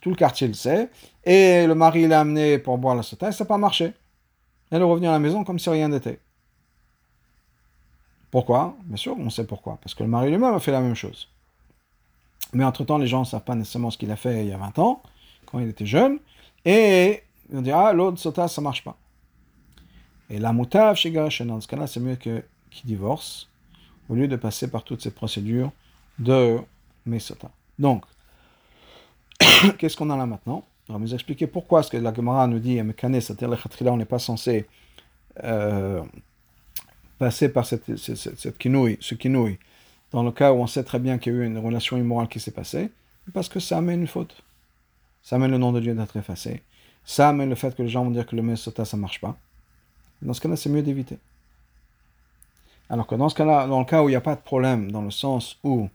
[0.00, 0.90] Tout le quartier le sait.
[1.24, 3.92] Et le mari l'a amené pour boire la sota et ça n'a pas marché.
[4.70, 6.20] Elle est revenue à la maison comme si rien n'était.
[8.30, 8.76] Pourquoi?
[8.84, 9.78] Bien sûr, on sait pourquoi.
[9.82, 11.28] Parce que le mari lui-même a fait la même chose.
[12.52, 14.56] Mais entre-temps, les gens ne savent pas nécessairement ce qu'il a fait il y a
[14.56, 15.02] 20 ans,
[15.46, 16.18] quand il était jeune,
[16.64, 18.96] et vont dire, ah, l'autre sota, ça marche pas.
[20.30, 22.42] Et la moutav chez dans ce cas-là, c'est mieux qu'il
[22.84, 23.48] divorce,
[24.08, 25.70] au lieu de passer par toutes ces procédures
[26.18, 26.58] de
[27.06, 27.50] Mesota.
[27.78, 28.04] Donc,
[29.78, 30.64] qu'est-ce qu'on a là maintenant?
[30.88, 32.80] On va vous expliquer pourquoi est-ce que la Gemara nous dit,
[33.20, 34.66] c'est-à-dire on n'est pas censé
[35.42, 36.02] euh,
[37.18, 39.58] passer par cette, cette, cette, quinouille, ce quinouille,
[40.12, 42.28] dans le cas où on sait très bien qu'il y a eu une relation immorale
[42.28, 42.90] qui s'est passée,
[43.34, 44.42] parce que ça amène une faute.
[45.22, 46.62] Ça amène le nom de Dieu d'être effacé.
[47.04, 49.20] Ça amène le fait que les gens vont dire que le Mesota, ça ne marche
[49.20, 49.36] pas.
[50.22, 51.18] Dans ce cas-là, c'est mieux d'éviter.
[52.88, 54.92] Alors que dans ce cas-là, dans le cas où il n'y a pas de problème,
[54.92, 55.88] dans le sens où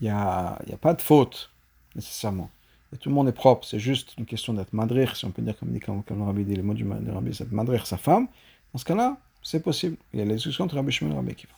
[0.00, 1.50] il n'y a, a pas de faute,
[1.94, 2.50] nécessairement,
[2.92, 5.42] et tout le monde est propre, c'est juste une question d'être madrir, si on peut
[5.42, 8.28] dire comme dit comme, le rabbi dit, le mot du rabbi, c'est madrir sa femme,
[8.72, 9.96] dans ce cas-là, c'est possible.
[10.12, 11.52] Il y a les discussions entre Rabbi Shmuel et Rabbi Kiva.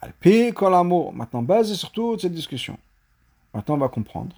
[0.00, 2.78] Alpi kol amour, maintenant basé sur toutes ces discussions.
[3.54, 4.34] Maintenant on va comprendre.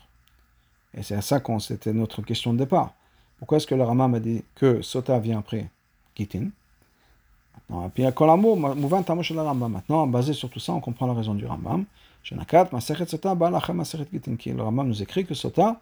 [0.96, 2.92] Et c'est à ça qu'on c'était notre question de départ.
[3.38, 5.68] Pourquoi est-ce que le Rambam a dit que Sota vient après
[6.14, 6.48] Gitin
[7.94, 9.72] Puis kol amour, mouvant chez le Rambam.
[9.72, 11.84] Maintenant, basé sur tout ça, on comprend la raison du Rambam.
[12.24, 14.54] Sota Gitin.
[14.54, 15.80] Le Rambam nous écrit que Sota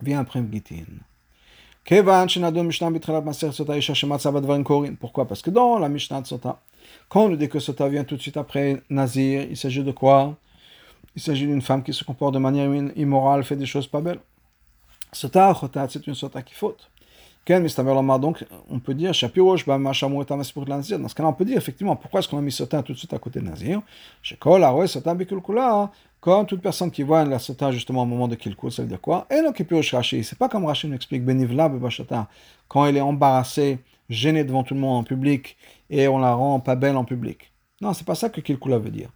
[0.00, 0.84] vient après Gitin.
[5.00, 6.60] Pourquoi Parce que dans la Mishnah de Sota,
[7.08, 9.92] quand on nous dit que Sota vient tout de suite après Nazir, il s'agit de
[9.92, 10.36] quoi
[11.14, 14.20] Il s'agit d'une femme qui se comporte de manière immorale, fait des choses pas belles.
[15.12, 15.54] Sota,
[15.88, 16.90] c'est une Sota qui faute.
[17.46, 19.26] Donc, on peut dire, dans ce
[21.14, 23.18] cas-là, on peut dire effectivement pourquoi est-ce qu'on a mis Sota tout de suite à
[23.18, 23.82] côté de Nazir?
[26.20, 29.00] Quand toute personne qui voit la Sota justement au moment de Kilkul, ça veut dire
[29.00, 29.28] quoi?
[29.30, 32.26] Et donc, Rashi, c'est pas comme Rashi nous explique Benivla Bebashata,
[32.66, 33.78] quand elle est embarrassée,
[34.08, 35.56] gênée devant tout le monde en public,
[35.88, 37.52] et on la rend pas belle en public.
[37.80, 39.10] Non, c'est pas ça que Kilkul veut dire.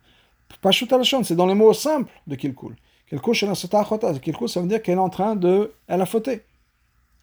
[0.61, 2.76] Pas la c'est dans les mots simples de Kilkul.
[3.09, 5.72] Kilkul, ça veut dire qu'elle est en train de.
[5.89, 6.43] Elle a fauté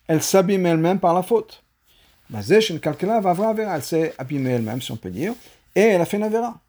[0.08, 1.64] elle s'abîme elle-même par la faute.
[2.34, 5.34] Elle s'est abîmée elle-même, si on peut dire,
[5.76, 6.60] et elle a fait une avéra.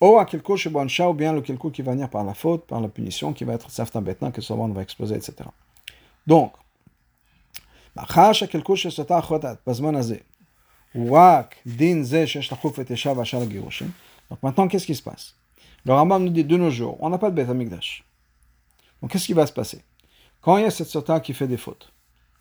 [0.00, 2.80] Ou à quelque chose ou bien le quelque qui va venir par la faute, par
[2.80, 5.48] la punition, qui va être certain bêtement que son ventre va exploser, etc.
[6.26, 6.52] Donc,
[14.30, 15.34] donc maintenant, qu'est-ce qui se passe?
[15.84, 18.04] Le Rambam nous dit de nos jours, on n'a pas de bête amigdash.
[19.00, 19.82] Donc qu'est-ce qui va se passer?
[20.40, 21.92] Quand il y a cette sota qui fait des fautes,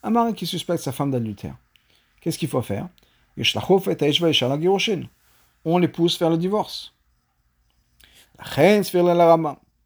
[0.04, 1.56] un mari qui suspecte sa femme d'adultère.
[2.20, 2.90] Qu'est-ce qu'il faut faire?
[5.64, 6.94] On les pousse vers le divorce.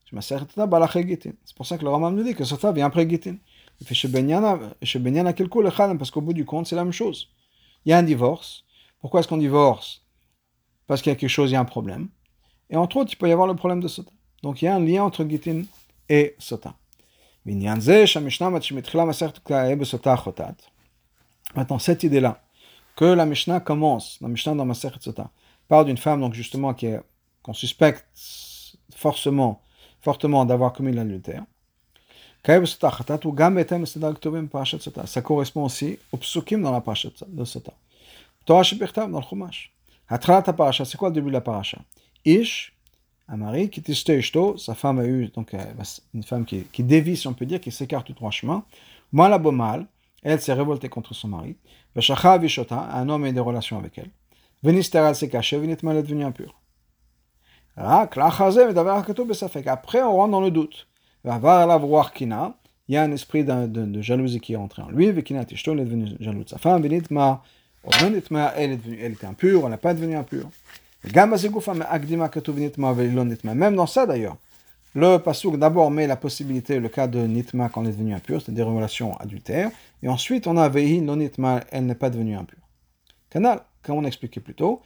[0.09, 3.35] C'est pour ça que le Ramam nous dit que Sota vient après Gitin.
[5.97, 7.29] Parce qu'au bout du compte, c'est la même chose.
[7.85, 8.63] Il y a un divorce.
[9.01, 10.01] Pourquoi est-ce qu'on divorce?
[10.87, 12.07] Parce qu'il y a quelque chose, il y a un problème.
[12.69, 14.11] Et entre autres, il peut y avoir le problème de Sota.
[14.41, 15.63] Donc il y a un lien entre Gitin
[16.07, 16.75] et Sota.
[17.45, 17.79] Maintenant,
[21.79, 22.41] cette idée-là,
[22.95, 25.29] que la Mishnah commence, la Mishnah dans Masechet Sota,
[25.67, 26.75] parle d'une femme, donc justement,
[27.43, 28.05] qu'on suspecte
[28.95, 29.61] forcément,
[30.01, 31.43] fortement d'avoir commis l'adultère.
[35.05, 37.73] Ça correspond aussi aux psukim dans la parasha de Sota.
[38.45, 39.71] Torah Shebechtav dans le Chumash.
[40.07, 41.79] Hatralat parasha, c'est quoi le début de la parasha
[42.23, 42.74] Ish
[43.27, 43.93] un mari qui était
[44.57, 45.59] sa femme a eu donc euh,
[46.13, 48.63] une femme qui, qui dévie, si on peut dire, qui s'écarte du droit chemin.
[49.11, 49.87] Mal mal,
[50.23, 51.55] elle s'est révoltée contre son mari.
[51.95, 54.09] Un homme a eu des relations avec elle.
[54.63, 56.59] Venister s'est caché, Venitmal est devenu impur.
[57.77, 58.21] Après,
[60.01, 60.87] on rentre dans le doute.
[61.23, 65.11] Il y a un esprit de, de, jalousie qui est entré en lui.
[65.11, 66.81] Vekina il est devenu jaloux de sa femme.
[66.81, 67.43] Venitma,
[68.55, 70.49] elle était impure, elle n'a pas devenu impure.
[73.53, 74.37] Même dans ça d'ailleurs,
[74.95, 78.69] le pasouk d'abord met la possibilité, le cas de nitma quand est devenue impure, c'est-à-dire
[78.69, 79.69] une relation adultère,
[80.01, 82.59] et ensuite on a vehi non nitma, elle n'est pas devenue impure.
[83.29, 84.81] Canal, comme on expliquait plus tôt,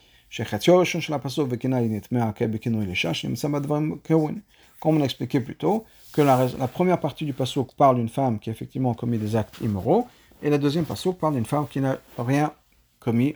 [4.80, 8.40] comme on expliquait plus tôt, que la, la première partie du pasouk parle d'une femme
[8.40, 10.08] qui a effectivement commis des actes immoraux,
[10.42, 12.52] et la deuxième pasouk parle d'une femme qui n'a rien
[13.00, 13.36] commis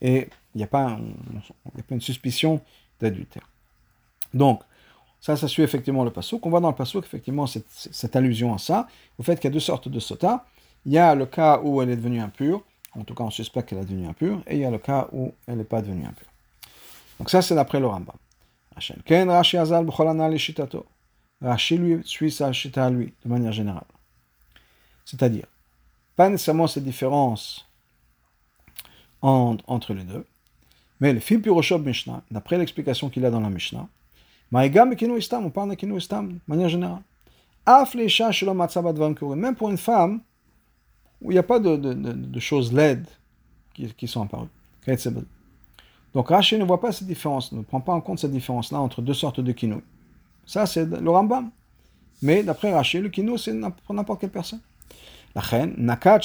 [0.00, 0.98] et n'y a, pas
[1.90, 2.60] une suspicion
[3.00, 3.48] d'adultère.
[4.34, 4.62] Donc,
[5.20, 6.44] ça, ça suit effectivement le pasouk.
[6.46, 8.86] On voit dans le pasouk effectivement cette, cette, allusion à ça,
[9.18, 10.44] au fait qu'il y a deux sortes de sota.
[10.86, 13.68] Il y a le cas où elle est devenue impure, en tout cas on suspecte
[13.68, 16.06] qu'elle est devenue impure, et il y a le cas où elle n'est pas devenue
[16.06, 16.28] impure.
[17.18, 18.16] Donc ça c'est d'après le Rambam.
[21.40, 23.86] Rashi lui suit sa shita à lui, de manière générale.
[25.04, 25.46] C'est-à-dire,
[26.16, 27.66] pas nécessairement cette différence
[29.22, 30.26] entre les deux,
[31.00, 33.88] mais le Fil Piroshov Mishnah, d'après l'explication qu'il a dans la Mishnah,
[34.50, 37.02] Maïgam et Istam, on parle de Kinu Istam, de manière générale.
[37.66, 38.08] Af les
[39.36, 40.20] Même pour une femme,
[41.20, 43.08] où il n'y a pas de, de, choses laides
[43.74, 44.48] qui, qui sont apparues.
[46.14, 49.02] Donc Rashi ne voit pas cette différence, ne prend pas en compte cette différence-là entre
[49.02, 49.82] deux sortes de kinu.
[50.46, 51.50] Ça, c'est le Rambam.
[52.22, 54.60] Mais d'après Rashi, le kinu, c'est pour n'importe quelle personne.
[55.34, 56.20] La reine, nakat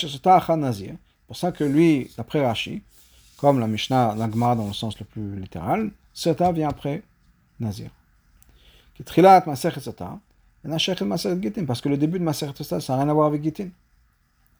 [0.55, 0.95] nazir.
[1.27, 2.81] pour ça que lui, d'après Rashi,
[3.43, 7.03] comme la Mishnah, la Gemara dans le sens le plus littéral, Sota vient après
[7.59, 7.89] Nazir.
[9.03, 10.17] Trilat Masechet Sota,
[10.63, 10.95] et Masechet
[11.41, 13.67] Gittin, parce que le début de Masechet Sota, ça n'a rien à voir avec Gittin.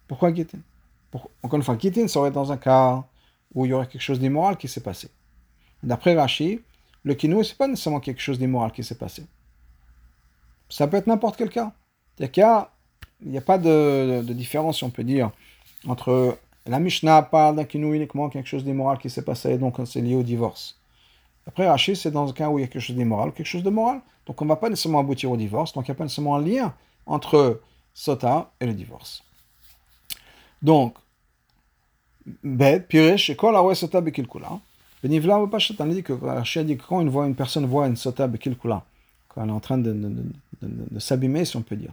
[0.06, 0.58] Pourquoi Gittin?
[1.14, 3.06] Encore une fois, Gittin, ça aurait dans un cas
[3.56, 5.10] où il y aurait quelque chose d'immoral qui s'est passé.
[5.82, 6.60] D'après Rashi,
[7.04, 9.26] le kinou, c'est pas nécessairement quelque chose d'immoral qui s'est passé.
[10.68, 11.72] Ça peut être n'importe quel cas.
[12.20, 12.30] Il
[13.30, 15.32] n'y a, pas de, différence, si on peut dire,
[15.88, 20.02] entre la Mishnah parle d'un kinou uniquement quelque chose d'immoral qui s'est passé, donc c'est
[20.02, 20.80] lié au divorce.
[21.46, 23.64] Après Rashi, c'est dans un cas où il y a quelque chose d'immoral, quelque chose
[23.64, 24.02] de moral.
[24.26, 26.38] Donc on ne va pas nécessairement aboutir au divorce, donc il n'y a pas nécessairement
[26.38, 26.74] un lien
[27.06, 27.62] entre
[27.94, 29.24] Sota et le divorce.
[30.62, 30.96] Donc,
[32.42, 34.60] Bet, Piresh, et Kol Sota Bekilkula.
[35.04, 37.88] Benivla ou Pachat, on dit que Rashi dit que quand une, voit, une personne voit
[37.88, 38.86] une Sota Bekilkula,
[39.28, 40.24] quand elle est en train de, de,
[40.62, 41.92] de s'abîmer, si on peut dire,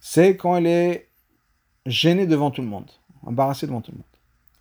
[0.00, 1.08] c'est quand elle est
[1.86, 2.90] gênée devant tout le monde,
[3.26, 4.06] embarrassée devant tout le monde.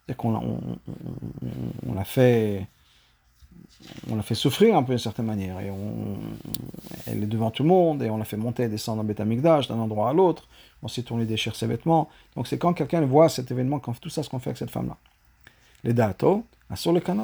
[0.07, 2.67] C'est qu'on on, on, on l'a fait
[4.09, 5.59] on l'a fait souffrir un peu d'une certaine manière.
[5.59, 5.71] Et
[7.07, 9.67] elle est devant tout le monde, et on l'a fait monter et descendre en Betamikdash
[9.67, 10.47] d'un endroit à l'autre.
[10.81, 12.09] On lui déchire ses vêtements.
[12.35, 14.71] Donc, c'est quand quelqu'un voit cet événement, quand tout ça, ce qu'on fait avec cette
[14.71, 14.97] femme-là.
[15.83, 16.45] Les dato,
[16.75, 17.21] sur le canot.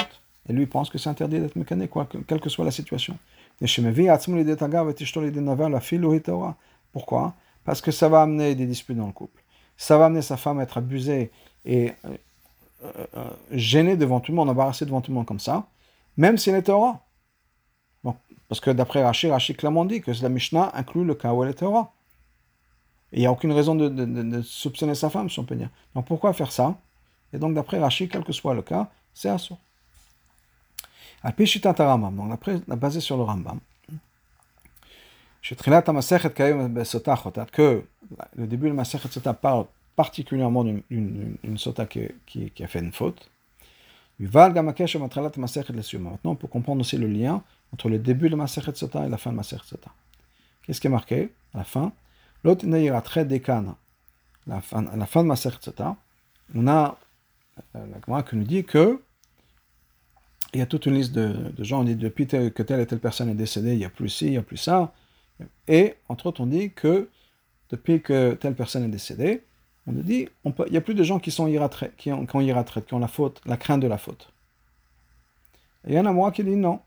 [0.48, 3.18] Et lui pense que c'est interdit d'être quoi, quelle que soit la situation.
[6.92, 7.34] Pourquoi?
[7.66, 9.44] Parce que ça va amener des disputes dans le couple.
[9.80, 11.32] Ça va amener sa femme à être abusée
[11.66, 12.18] et euh,
[12.84, 15.66] euh, euh gênée devant tout le monde, embarrassée devant tout le monde comme ça
[16.20, 17.00] même s'il est Torah.
[18.50, 21.52] Parce que d'après Rashi, Rashi clairement dit que la Mishnah inclut le cas où elle
[21.52, 21.94] est Torah.
[23.14, 25.70] il n'y a aucune raison de, soupçonner sa femme, si on peut dire.
[25.94, 26.76] Donc pourquoi faire ça?
[27.32, 29.58] Et donc d'après Rashi, quel que soit le cas, c'est assaut.
[31.22, 33.60] Al-Pishitat Rambam, donc après, basé sur le Rambam.
[37.52, 37.84] Que
[38.36, 43.30] le début de Masechet Sota parle particulièrement d'une sota qui, qui, a fait une faute.
[44.20, 44.62] Maintenant,
[46.24, 47.44] on peut comprendre aussi le lien
[47.74, 49.92] entre le début de Masechet Sota et la fin de Masechet Sota.
[50.64, 51.34] Qu'est-ce qui est marqué?
[51.54, 51.92] À la fin
[52.44, 55.98] L'autre la fin, à la fin de Masechet Sota,
[56.56, 56.98] on a
[57.76, 59.02] euh, la Gemara qui nous dit que
[60.54, 63.00] il y a toute une liste de, gens, on dit depuis que telle et telle
[63.00, 64.94] personne est décédée, il n'y a plus ci, il n'y a plus ça.
[65.68, 67.08] Et entre autres, on dit que
[67.70, 69.44] depuis que telle personne est décédée,
[69.88, 72.36] on nous dit, il n'y a plus de gens qui sont iratraites, qui ont, qui
[72.36, 74.32] ont qui la faute, la crainte de la faute.
[75.88, 76.80] Et il y en a moi qui dit non,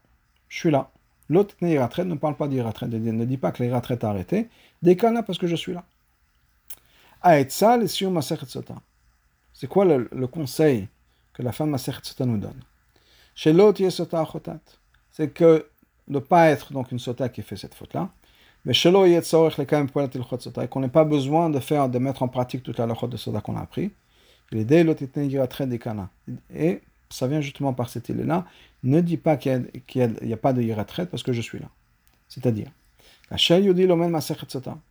[0.48, 0.90] je suis là.
[1.28, 4.48] L'autre ne parle pas d'iratraite, ne dit pas que l'iratraite a arrêté.
[4.82, 5.84] Décana parce que je suis là.
[7.78, 8.74] les sur Sota.
[9.54, 10.88] C'est quoi le, conseil
[11.32, 12.60] que la femme Masechet Sota nous donne?
[13.34, 13.80] Chez l'autre,
[15.10, 15.66] c'est que
[16.08, 18.10] ne pas être donc une sota qui fait cette faute-là,
[18.64, 18.74] mais
[20.68, 23.40] qu'on n'ait pas besoin de faire, de mettre en pratique toute la lachot de soda
[23.40, 23.90] qu'on a appris.
[26.54, 28.46] Et ça vient justement par cette idée-là.
[28.84, 31.68] Ne dis pas qu'il n'y a, pas de yiratret parce que je suis là.
[32.28, 32.70] C'est-à-dire,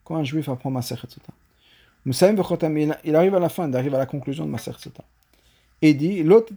[0.04, 1.34] quand un juif apprend Masechet Sota,
[2.06, 5.04] il arrive à la fin, il arrive à la conclusion de Masechet Sota.
[5.82, 6.54] Et dit, l'autre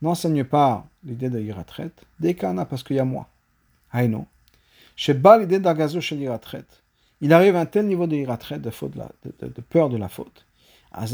[0.00, 1.90] N'enseigne pas l'idée de yiratret,
[2.70, 3.28] parce qu'il y a moi.
[3.90, 4.26] Haïno.
[7.20, 10.08] Il arrive à un tel niveau de iratret, de, de, de, de, peur de la
[10.08, 10.44] faute.
[10.92, 11.12] Dans ce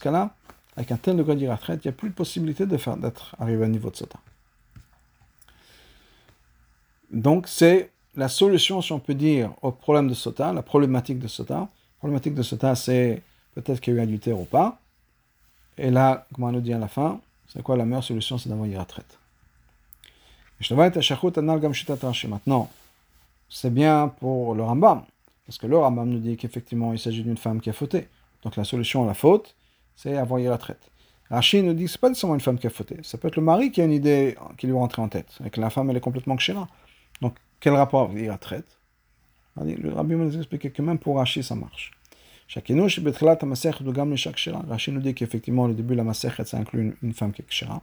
[0.00, 0.36] cas-là,
[0.76, 3.64] avec un tel degré d'iratret, il n'y a plus de possibilité de faire d'être arrivé
[3.64, 4.20] à un niveau de sota.
[7.10, 11.26] Donc c'est la solution, si on peut dire, au problème de sota, la problématique de
[11.26, 11.54] sota.
[11.54, 11.68] La
[11.98, 13.20] problématique de sota, c'est
[13.56, 14.78] peut-être qu'il y a eu adultère ou pas.
[15.76, 18.48] Et là, comme on nous dit à la fin, c'est quoi la meilleure solution C'est
[18.48, 18.78] d'avoir une.
[22.28, 22.70] Maintenant,
[23.48, 25.02] c'est bien pour le Rambam,
[25.46, 28.08] parce que le Rambam nous dit qu'effectivement il s'agit d'une femme qui a fauté.
[28.42, 29.54] Donc la solution à la faute,
[29.96, 30.90] c'est avoir la traite.
[31.30, 33.28] Rashi nous dit que ce n'est pas seulement une femme qui a fauté, ça peut
[33.28, 35.70] être le mari qui a une idée qui lui rentre en tête, et que la
[35.70, 36.68] femme elle est complètement kshira.
[37.20, 38.78] Donc quel rapport avec la traite?
[39.56, 41.92] Le Rabbi nous explique que même pour Rashi ça marche.
[42.54, 42.74] Rashi
[44.92, 47.82] nous dit qu'effectivement le début de la masechet ça inclut une, femme qui est kshira.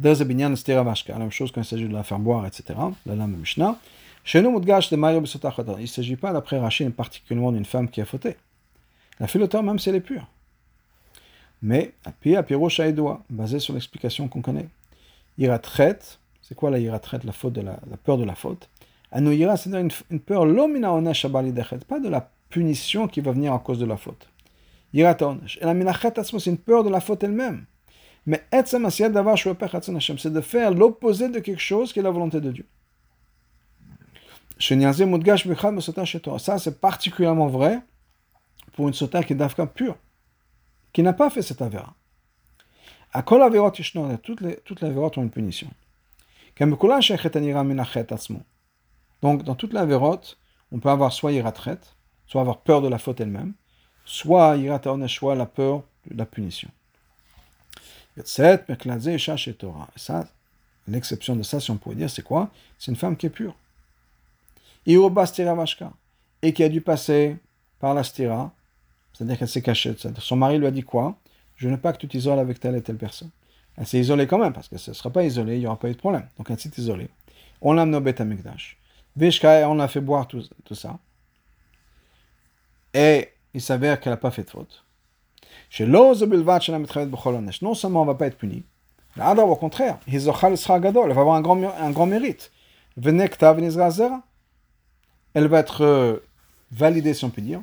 [0.00, 2.78] La même chose quand il s'agit de la faire boire, etc.
[3.06, 3.78] La lame Mishnah.
[4.34, 8.36] Il ne s'agit pas, d'après Rachid, particulièrement d'une femme qui a fauté.
[9.18, 10.26] La philoteur, même si elle est pure.
[11.60, 11.92] Mais,
[13.30, 14.68] basé sur l'explication qu'on connaît.
[15.38, 15.98] iratret,
[16.42, 18.68] c'est quoi la iratret, la faute de la, peur de la faute?
[19.10, 23.52] Anu ira, c'est une, une peur l'omina onesh pas de la punition qui va venir
[23.52, 24.28] à cause de la faute.
[24.94, 25.58] Irat onesh.
[25.60, 27.66] Et la minachet c'est une peur de la faute elle-même.
[28.26, 32.66] Mais c'est de faire l'opposé de quelque chose qui est la volonté de Dieu.
[36.38, 37.80] Ça, c'est particulièrement vrai
[38.74, 39.96] pour une sota qui est d'Afka pure,
[40.92, 41.94] qui n'a pas fait cette avéra.
[43.12, 43.72] À kol averot
[44.22, 45.68] toutes les, toutes les avérotes ont une punition.
[49.22, 50.38] Donc, dans toutes les avérotes,
[50.70, 51.78] on peut avoir soit iratret,
[52.26, 53.54] soit avoir peur de la faute elle-même,
[54.04, 56.70] soit irat soit la peur de la punition.
[59.96, 60.28] Ça,
[60.88, 62.50] l'exception de ça, si on pourrait dire, c'est quoi?
[62.78, 63.54] C'est une femme qui est pure.
[64.86, 67.36] Et qui a dû passer
[67.78, 68.52] par la stira,
[69.12, 69.94] c'est-à-dire qu'elle s'est cachée.
[70.18, 71.16] Son mari lui a dit quoi?
[71.56, 73.30] Je ne veux pas que tu t'isoles avec telle et telle personne.
[73.76, 75.78] Elle s'est isolée quand même, parce que ce ne sera pas isolé, il n'y aura
[75.78, 76.28] pas eu de problème.
[76.36, 77.08] Donc elle s'est isolée.
[77.60, 78.76] On l'a amenée au Beth Amikdash.
[79.16, 80.98] on l'a fait boire tout, tout, ça.
[82.92, 84.84] Et il s'avère qu'elle n'a pas fait de faute.
[87.62, 88.62] Non seulement on ne va pas être puni,
[89.16, 92.52] mais au contraire, elle va avoir un grand, un grand mérite.
[95.34, 96.22] Elle va être
[96.70, 97.62] validée, si on peut dire,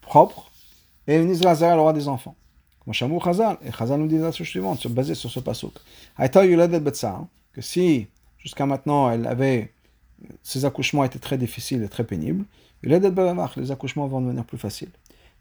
[0.00, 0.50] propre,
[1.06, 2.34] et elle aura des enfants.
[2.84, 5.74] Comme Shamou Chazal, et Chazal nous dit la chose suivante, basé sur ce pasuk.
[7.52, 8.06] que si
[8.38, 9.72] jusqu'à maintenant elle avait,
[10.42, 12.46] ses accouchements étaient très difficiles et très pénibles,
[12.82, 14.88] les accouchements vont devenir plus faciles.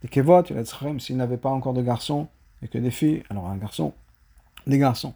[0.02, 0.44] Des kevot,
[1.00, 2.28] s'il n'avait pas encore de garçons,
[2.62, 3.94] et que des filles, alors un garçon,
[4.66, 5.14] des garçons.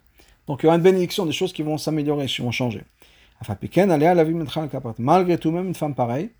[0.47, 2.83] Donc il y aura une bénédiction, des choses qui vont s'améliorer, qui vont changer.
[4.99, 6.31] Malgré tout, même une femme pareille,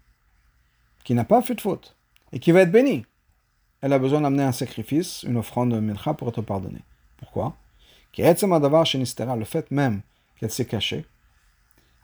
[1.04, 1.96] qui n'a pas fait de faute,
[2.32, 3.06] et qui va être bénie,
[3.82, 6.84] elle a besoin d'amener un sacrifice, une offrande de mincha pour être pardonnée.
[7.18, 7.56] Pourquoi?
[8.18, 10.02] Le fait même
[10.40, 11.06] qu'elle s'est cachée,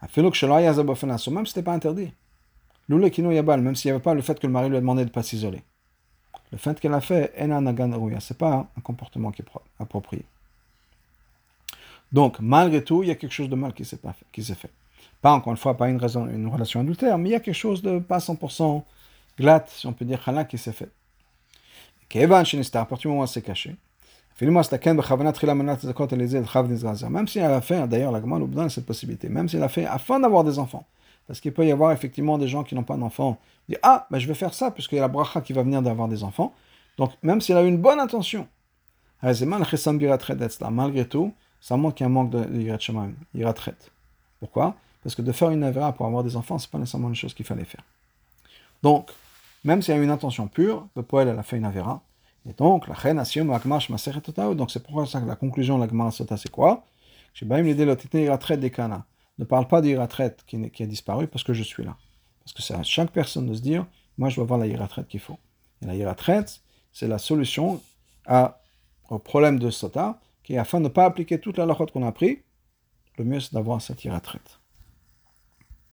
[0.02, 2.12] même si ce n'était pas interdit.
[2.90, 5.14] Même s'il n'y avait pas le fait que le mari lui a demandé de ne
[5.14, 5.62] pas s'isoler.
[6.52, 9.45] Le fait qu'elle a fait, ce n'est pas un comportement qui est
[9.80, 10.24] approprié.
[12.12, 13.98] Donc, malgré tout, il y a quelque chose de mal qui s'est
[14.56, 14.72] fait.
[15.22, 17.56] Pas, encore une fois, pas une, raison, une relation adultère, mais il y a quelque
[17.56, 18.84] chose de pas 100%
[19.38, 20.89] glatte, si on peut dire, qui s'est fait.
[22.08, 23.76] Kevan Shinistar, à partir du moment où s'est caché,
[24.39, 24.64] même
[27.28, 29.70] si elle a fait, d'ailleurs, la Gemara nous donne cette possibilité, même si elle a
[29.70, 30.86] fait afin d'avoir des enfants.
[31.28, 33.38] Parce qu'il peut y avoir effectivement des gens qui n'ont pas d'enfants.
[33.68, 35.82] Ils Ah, ben je vais faire ça, puisqu'il y a la bracha qui va venir
[35.82, 36.54] d'avoir des enfants.
[36.98, 38.48] Donc, même si elle a eu une bonne intention,
[39.22, 42.62] malgré tout, ça montre qu'il y a un manque de
[43.34, 43.54] yirat
[44.40, 44.76] Pourquoi?
[45.04, 47.34] Parce que de faire une avera pour avoir des enfants, c'est pas nécessairement une chose
[47.34, 47.84] qu'il fallait faire.
[48.84, 49.12] Donc,
[49.64, 52.02] même s'il y a une intention pure, le poète elle a fait une avera.
[52.50, 56.86] Et donc, la reine donc c'est pourquoi ça, la conclusion de la Gemara c'est quoi?
[59.40, 61.96] Ne parle pas d'Iratret qui, qui a disparu parce que je suis là.
[62.44, 63.86] Parce que c'est à chaque personne de se dire,
[64.18, 65.38] moi je dois avoir la Iratret qu'il faut.
[65.82, 66.46] Et la Iratret,
[66.92, 67.82] c'est la solution
[69.10, 72.04] au problème de Sota, qui est afin de ne pas appliquer toute la lachot qu'on
[72.04, 72.42] a appris,
[73.18, 74.40] le mieux c'est d'avoir cette Iratret.